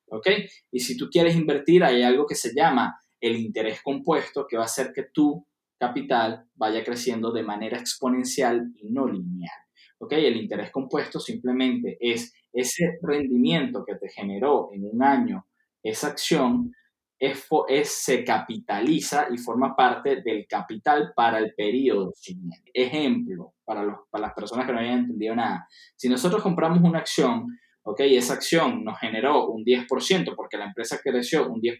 [0.06, 0.28] ¿Ok?
[0.70, 4.62] Y si tú quieres invertir, hay algo que se llama el interés compuesto, que va
[4.62, 5.44] a hacer que tú
[5.76, 9.58] capital vaya creciendo de manera exponencial y no lineal.
[9.98, 10.12] ¿Ok?
[10.12, 15.48] El interés compuesto simplemente es ese rendimiento que te generó en un año
[15.84, 16.72] esa acción,
[17.18, 17.46] es,
[17.88, 22.70] se capitaliza y forma parte del capital para el periodo siguiente.
[22.72, 25.68] Ejemplo, para, los, para las personas que no hayan entendido nada.
[25.96, 27.46] Si nosotros compramos una acción,
[27.84, 28.00] ¿ok?
[28.00, 31.78] Esa acción nos generó un 10% porque la empresa creció un 10%,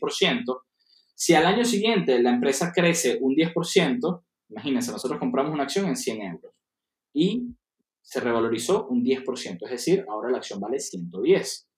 [1.17, 5.97] si al año siguiente la empresa crece un 10%, imagínense, nosotros compramos una acción en
[5.97, 6.55] 100 euros
[7.13, 7.55] y
[8.03, 11.69] se revalorizó un 10%, es decir, ahora la acción vale 110.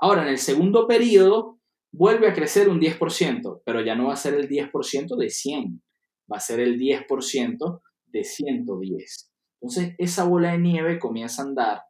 [0.00, 1.60] Ahora, en el segundo periodo,
[1.96, 5.82] vuelve a crecer un 10%, pero ya no va a ser el 10% de 100,
[6.30, 9.32] va a ser el 10% de 110.
[9.60, 11.82] Entonces, esa bola de nieve comienza a andar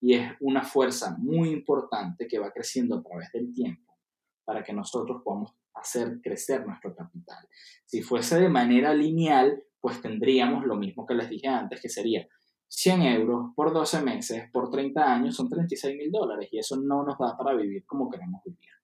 [0.00, 3.96] y es una fuerza muy importante que va creciendo a través del tiempo
[4.44, 7.48] para que nosotros podamos hacer crecer nuestro capital.
[7.84, 12.26] Si fuese de manera lineal, pues tendríamos lo mismo que les dije antes, que sería
[12.68, 17.04] 100 euros por 12 meses, por 30 años, son 36 mil dólares y eso no
[17.04, 18.75] nos da para vivir como queremos vivir.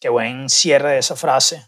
[0.00, 1.62] Qué buen cierre de esa frase.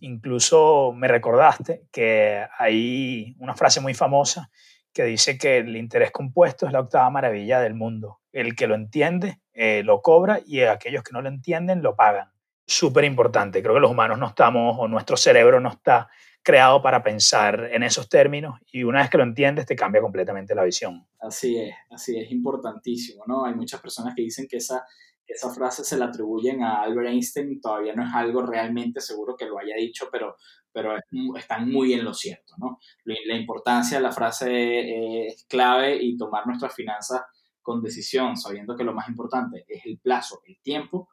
[0.00, 4.50] Incluso me recordaste que hay una frase muy famosa
[4.92, 8.20] que dice que el interés compuesto es la octava maravilla del mundo.
[8.32, 12.34] El que lo entiende eh, lo cobra y aquellos que no lo entienden lo pagan
[12.66, 13.62] súper importante.
[13.62, 16.08] Creo que los humanos no estamos, o nuestro cerebro no está
[16.42, 20.54] creado para pensar en esos términos y una vez que lo entiendes te cambia completamente
[20.54, 21.06] la visión.
[21.18, 23.46] Así es, así es, importantísimo, ¿no?
[23.46, 24.84] Hay muchas personas que dicen que esa,
[25.26, 29.46] esa frase se la atribuyen a Albert Einstein, todavía no es algo realmente seguro que
[29.46, 30.36] lo haya dicho, pero,
[30.72, 30.96] pero
[31.36, 32.78] están muy en lo cierto, ¿no?
[33.04, 37.22] La importancia de la frase es clave y tomar nuestras finanzas
[37.62, 41.08] con decisión, sabiendo que lo más importante es el plazo, el tiempo,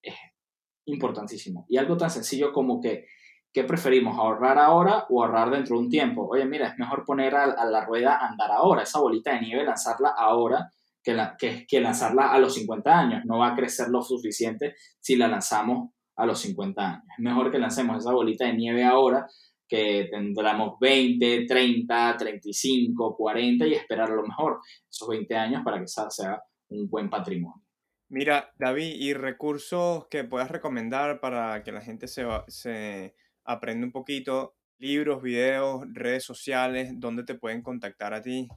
[0.00, 0.14] es
[0.86, 1.66] importantísimo.
[1.68, 3.06] Y algo tan sencillo como que,
[3.52, 4.18] ¿qué preferimos?
[4.18, 6.26] ¿Ahorrar ahora o ahorrar dentro de un tiempo?
[6.26, 10.14] Oye, mira, es mejor poner a, la rueda andar ahora, esa bolita de nieve, lanzarla
[10.16, 10.72] ahora
[11.02, 13.22] que, que, que lanzarla a los 50 años.
[13.24, 17.04] No va a crecer lo suficiente si la lanzamos a los 50 años.
[17.16, 19.26] Es mejor que lancemos esa bolita de nieve ahora
[19.70, 24.58] que tendremos 20, 30, 35, 40 y esperar lo mejor,
[24.90, 27.62] esos 20 años para que sea un buen patrimonio.
[28.08, 33.92] Mira, David, ¿y recursos que puedas recomendar para que la gente se, se aprenda un
[33.92, 34.56] poquito?
[34.78, 38.48] Libros, videos, redes sociales, ¿dónde te pueden contactar a ti?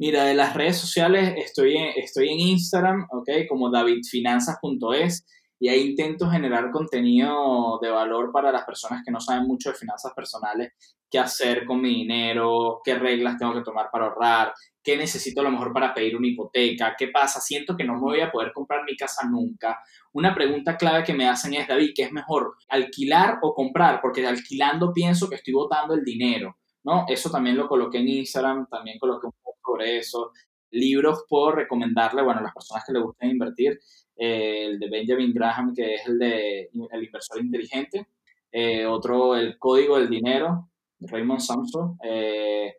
[0.00, 3.28] Mira, de las redes sociales estoy en, estoy en Instagram, ¿ok?
[3.46, 5.26] Como davidfinanzas.es
[5.58, 9.76] y ahí intento generar contenido de valor para las personas que no saben mucho de
[9.76, 10.72] finanzas personales,
[11.10, 15.44] qué hacer con mi dinero, qué reglas tengo que tomar para ahorrar, qué necesito a
[15.44, 18.52] lo mejor para pedir una hipoteca, qué pasa, siento que no me voy a poder
[18.54, 19.80] comprar mi casa nunca.
[20.14, 24.00] Una pregunta clave que me hacen es, David, ¿qué es mejor, alquilar o comprar?
[24.00, 27.04] Porque alquilando pienso que estoy botando el dinero, ¿no?
[27.06, 29.34] Eso también lo coloqué en Instagram, también coloqué un
[29.64, 30.32] sobre eso.
[30.70, 33.80] Libros puedo recomendarle, bueno, a las personas que les gusten invertir,
[34.16, 38.08] eh, el de Benjamin Graham, que es el de El inversor inteligente,
[38.52, 42.76] eh, otro, El código del dinero, Raymond Samson, eh,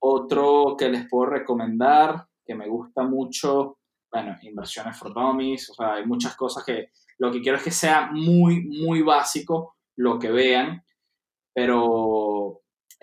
[0.00, 3.78] otro que les puedo recomendar, que me gusta mucho,
[4.10, 7.70] bueno, Inversiones for Dummies, o sea, hay muchas cosas que lo que quiero es que
[7.70, 10.82] sea muy, muy básico lo que vean,
[11.54, 12.31] pero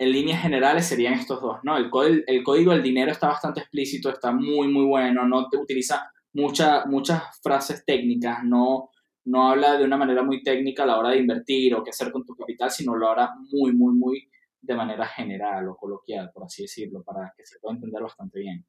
[0.00, 1.76] en líneas generales serían estos dos, ¿no?
[1.76, 6.86] El, código del dinero está bastante explícito, está muy, muy bueno, no te utiliza mucha,
[6.86, 8.88] muchas frases técnicas, no,
[9.26, 12.10] no habla de una manera muy técnica a la hora de invertir o qué hacer
[12.10, 16.44] con tu capital, sino lo habla muy, muy, muy de manera general o coloquial, por
[16.44, 18.64] así decirlo, para que se pueda entender bastante bien.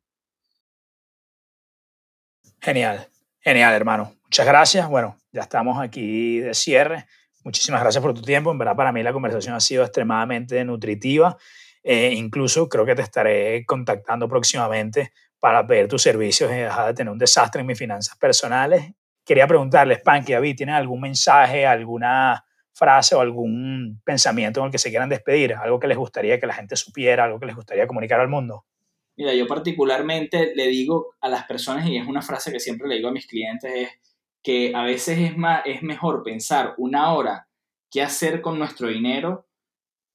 [2.59, 3.07] Genial,
[3.39, 4.15] genial, hermano.
[4.23, 4.89] Muchas gracias.
[4.89, 7.05] Bueno, ya estamos aquí de cierre.
[7.43, 8.51] Muchísimas gracias por tu tiempo.
[8.51, 11.37] En verdad, para mí la conversación ha sido extremadamente nutritiva.
[11.83, 16.93] Eh, incluso creo que te estaré contactando próximamente para pedir tus servicios y dejar de
[16.93, 18.93] tener un desastre en mis finanzas personales.
[19.25, 24.77] Quería preguntarles, Panky, David, ¿tienen algún mensaje, alguna frase o algún pensamiento en el que
[24.77, 25.55] se quieran despedir?
[25.55, 28.65] ¿Algo que les gustaría que la gente supiera, algo que les gustaría comunicar al mundo?
[29.17, 32.95] Mira, yo particularmente le digo a las personas, y es una frase que siempre le
[32.95, 33.89] digo a mis clientes, es
[34.43, 37.47] que a veces es, más, es mejor pensar una hora
[37.89, 39.47] qué hacer con nuestro dinero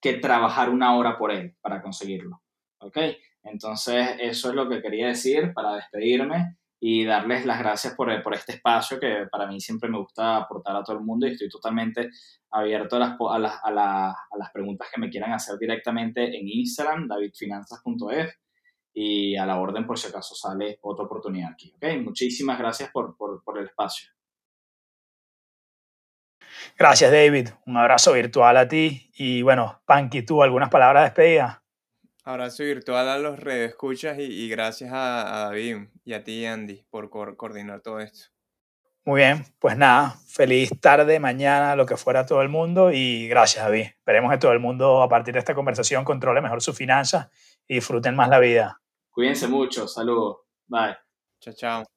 [0.00, 2.42] que trabajar una hora por él para conseguirlo.
[2.78, 2.98] ¿Ok?
[3.42, 8.34] Entonces, eso es lo que quería decir para despedirme y darles las gracias por, por
[8.34, 11.48] este espacio que para mí siempre me gusta aportar a todo el mundo y estoy
[11.48, 12.10] totalmente
[12.50, 17.08] abierto a las, a las, a las preguntas que me quieran hacer directamente en Instagram,
[17.08, 18.38] davidfinanzas.es
[18.92, 21.72] y a la orden por si acaso sale otra oportunidad aquí.
[21.76, 22.00] ¿okay?
[22.00, 24.15] Muchísimas gracias por, por, por el espacio.
[26.78, 27.50] Gracias, David.
[27.66, 29.10] Un abrazo virtual a ti.
[29.16, 31.62] Y bueno, Panky, ¿tú algunas palabras de despedida?
[32.24, 37.08] Abrazo virtual a los redes escuchas y, gracias a, David y a ti, Andy, por
[37.08, 38.30] coordinar todo esto.
[39.04, 43.64] Muy bien, pues nada, feliz tarde, mañana, lo que fuera todo el mundo y gracias,
[43.64, 43.84] David.
[43.84, 47.28] Esperemos que todo el mundo a partir de esta conversación controle mejor sus finanzas
[47.68, 48.80] y disfruten más la vida.
[49.12, 50.96] Cuídense mucho, saludos, bye.
[51.38, 51.95] Chao, chao.